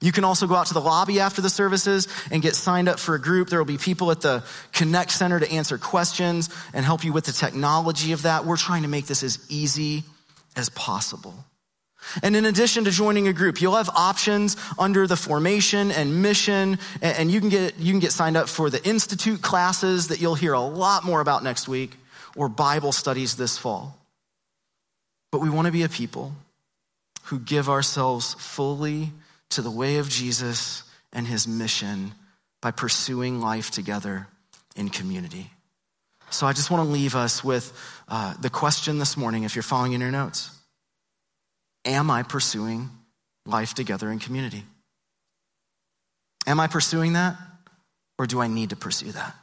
You 0.00 0.12
can 0.12 0.24
also 0.24 0.46
go 0.46 0.54
out 0.54 0.68
to 0.68 0.74
the 0.74 0.80
lobby 0.80 1.20
after 1.20 1.42
the 1.42 1.50
services 1.50 2.06
and 2.30 2.40
get 2.40 2.54
signed 2.54 2.88
up 2.88 2.98
for 3.00 3.14
a 3.14 3.20
group. 3.20 3.50
There 3.50 3.58
will 3.58 3.66
be 3.66 3.78
people 3.78 4.10
at 4.10 4.20
the 4.20 4.44
Connect 4.72 5.10
Center 5.10 5.40
to 5.40 5.50
answer 5.50 5.76
questions 5.76 6.48
and 6.72 6.84
help 6.84 7.04
you 7.04 7.12
with 7.12 7.24
the 7.24 7.32
technology 7.32 8.12
of 8.12 8.22
that. 8.22 8.46
We're 8.46 8.56
trying 8.56 8.82
to 8.82 8.88
make 8.88 9.06
this 9.06 9.22
as 9.22 9.44
easy 9.50 10.04
as 10.56 10.68
possible. 10.70 11.34
And 12.22 12.36
in 12.36 12.44
addition 12.44 12.84
to 12.84 12.90
joining 12.90 13.28
a 13.28 13.32
group, 13.32 13.60
you'll 13.60 13.76
have 13.76 13.90
options 13.90 14.56
under 14.78 15.06
the 15.06 15.16
formation 15.16 15.90
and 15.90 16.22
mission, 16.22 16.78
and 17.02 17.30
you 17.30 17.40
can 17.40 17.48
get, 17.48 17.78
you 17.78 17.92
can 17.92 18.00
get 18.00 18.12
signed 18.12 18.36
up 18.36 18.48
for 18.48 18.70
the 18.70 18.82
Institute 18.88 19.42
classes 19.42 20.08
that 20.08 20.20
you'll 20.20 20.34
hear 20.34 20.52
a 20.52 20.60
lot 20.60 21.04
more 21.04 21.20
about 21.20 21.42
next 21.42 21.68
week, 21.68 21.96
or 22.36 22.48
Bible 22.48 22.92
studies 22.92 23.36
this 23.36 23.58
fall. 23.58 23.98
But 25.30 25.40
we 25.40 25.50
want 25.50 25.66
to 25.66 25.72
be 25.72 25.82
a 25.82 25.88
people 25.88 26.32
who 27.24 27.38
give 27.38 27.68
ourselves 27.68 28.34
fully 28.34 29.12
to 29.50 29.60
the 29.60 29.70
way 29.70 29.98
of 29.98 30.08
Jesus 30.08 30.84
and 31.12 31.26
his 31.26 31.46
mission 31.46 32.12
by 32.60 32.70
pursuing 32.70 33.40
life 33.40 33.70
together 33.70 34.28
in 34.76 34.88
community. 34.88 35.50
So 36.30 36.46
I 36.46 36.52
just 36.52 36.70
want 36.70 36.86
to 36.86 36.92
leave 36.92 37.14
us 37.14 37.42
with 37.42 37.72
uh, 38.08 38.34
the 38.40 38.50
question 38.50 38.98
this 38.98 39.16
morning, 39.16 39.44
if 39.44 39.54
you're 39.54 39.62
following 39.62 39.92
in 39.92 40.00
your 40.00 40.10
notes 40.10 40.57
Am 41.88 42.10
I 42.10 42.22
pursuing 42.22 42.90
life 43.46 43.72
together 43.72 44.12
in 44.12 44.18
community? 44.18 44.62
Am 46.46 46.60
I 46.60 46.66
pursuing 46.66 47.14
that, 47.14 47.36
or 48.18 48.26
do 48.26 48.40
I 48.40 48.46
need 48.46 48.70
to 48.70 48.76
pursue 48.76 49.12
that? 49.12 49.34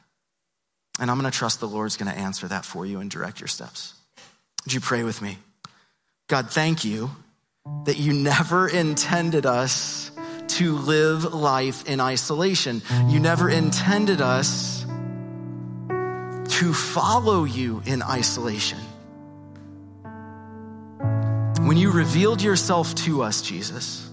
And 1.00 1.10
I'm 1.10 1.20
going 1.20 1.30
to 1.30 1.38
trust 1.38 1.60
the 1.60 1.68
Lord's 1.68 1.98
going 1.98 2.12
to 2.12 2.18
answer 2.18 2.48
that 2.48 2.64
for 2.64 2.86
you 2.86 3.00
and 3.00 3.10
direct 3.10 3.41
your 3.41 3.48
steps. 3.48 3.96
Would 4.64 4.74
you 4.74 4.80
pray 4.80 5.04
with 5.04 5.22
me? 5.22 5.39
God, 6.30 6.52
thank 6.52 6.86
you 6.86 7.10
that 7.86 7.98
you 7.98 8.14
never 8.14 8.68
intended 8.68 9.48
us 9.48 10.12
to 10.48 10.76
live 10.76 11.34
life 11.34 11.89
in 11.89 12.00
isolation. 12.00 12.84
You 13.08 13.20
never 13.20 13.50
intended 13.50 14.22
us 14.22 14.86
to 16.60 16.74
follow 16.74 17.43
you 17.43 17.82
in 17.88 18.04
isolation. 18.04 18.80
When 21.66 21.78
you 21.78 21.89
revealed 21.89 22.43
yourself 22.43 22.93
to 23.05 23.24
us, 23.24 23.41
Jesus, 23.41 24.07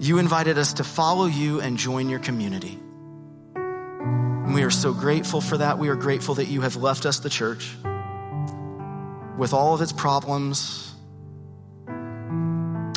you 0.00 0.18
invited 0.18 0.58
us 0.58 0.72
to 0.74 0.84
follow 0.84 1.26
you 1.26 1.60
and 1.60 1.78
join 1.78 2.08
your 2.08 2.18
community. 2.18 2.76
And 3.54 4.52
we 4.52 4.64
are 4.64 4.70
so 4.70 4.92
grateful 4.92 5.40
for 5.40 5.58
that. 5.58 5.78
We 5.78 5.88
are 5.88 5.94
grateful 5.94 6.34
that 6.34 6.46
you 6.46 6.62
have 6.62 6.74
left 6.74 7.06
us 7.06 7.20
the 7.20 7.30
church 7.30 7.76
with 9.36 9.52
all 9.52 9.72
of 9.72 9.82
its 9.82 9.92
problems, 9.92 10.92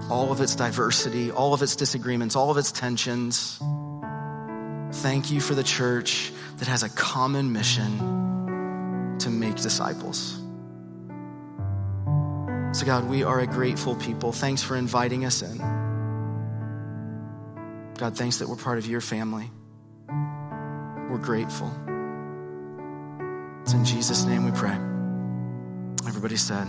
all 0.10 0.32
of 0.32 0.42
its 0.42 0.56
diversity, 0.56 1.30
all 1.30 1.54
of 1.54 1.62
its 1.62 1.76
disagreements, 1.76 2.36
all 2.36 2.50
of 2.50 2.58
its 2.58 2.72
tensions. 2.72 3.60
Thank 5.04 5.30
you 5.30 5.40
for 5.40 5.54
the 5.54 5.64
church 5.64 6.34
that 6.58 6.68
has 6.68 6.82
a 6.82 6.90
common 6.90 7.54
mission 7.54 9.18
to 9.20 9.30
make 9.30 9.58
disciples. 9.58 10.41
So, 12.74 12.86
God, 12.86 13.10
we 13.10 13.24
are 13.24 13.40
a 13.40 13.48
grateful 13.48 13.96
people. 13.96 14.32
Thanks 14.32 14.64
for 14.64 14.78
inviting 14.78 15.26
us 15.26 15.42
in. 15.42 15.58
God, 17.98 18.18
thanks 18.18 18.38
that 18.38 18.48
we're 18.48 18.56
part 18.56 18.78
of 18.78 18.88
your 18.88 19.02
family. 19.02 19.52
We're 21.10 21.20
grateful. 21.22 21.70
It's 23.64 23.74
in 23.74 23.84
Jesus' 23.86 24.24
name 24.24 24.46
we 24.46 24.52
pray. 24.52 24.78
Everybody 26.08 26.38
said, 26.38 26.68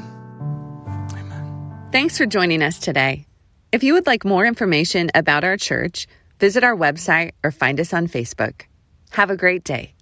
Amen. 1.12 1.88
Thanks 1.92 2.18
for 2.18 2.26
joining 2.26 2.62
us 2.62 2.78
today. 2.78 3.26
If 3.70 3.82
you 3.82 3.94
would 3.94 4.06
like 4.06 4.24
more 4.24 4.44
information 4.44 5.10
about 5.14 5.44
our 5.44 5.56
church, 5.56 6.06
visit 6.38 6.64
our 6.64 6.76
website 6.76 7.30
or 7.42 7.50
find 7.50 7.80
us 7.80 7.94
on 7.94 8.08
Facebook. 8.08 8.62
Have 9.10 9.30
a 9.30 9.36
great 9.36 9.64
day. 9.64 9.94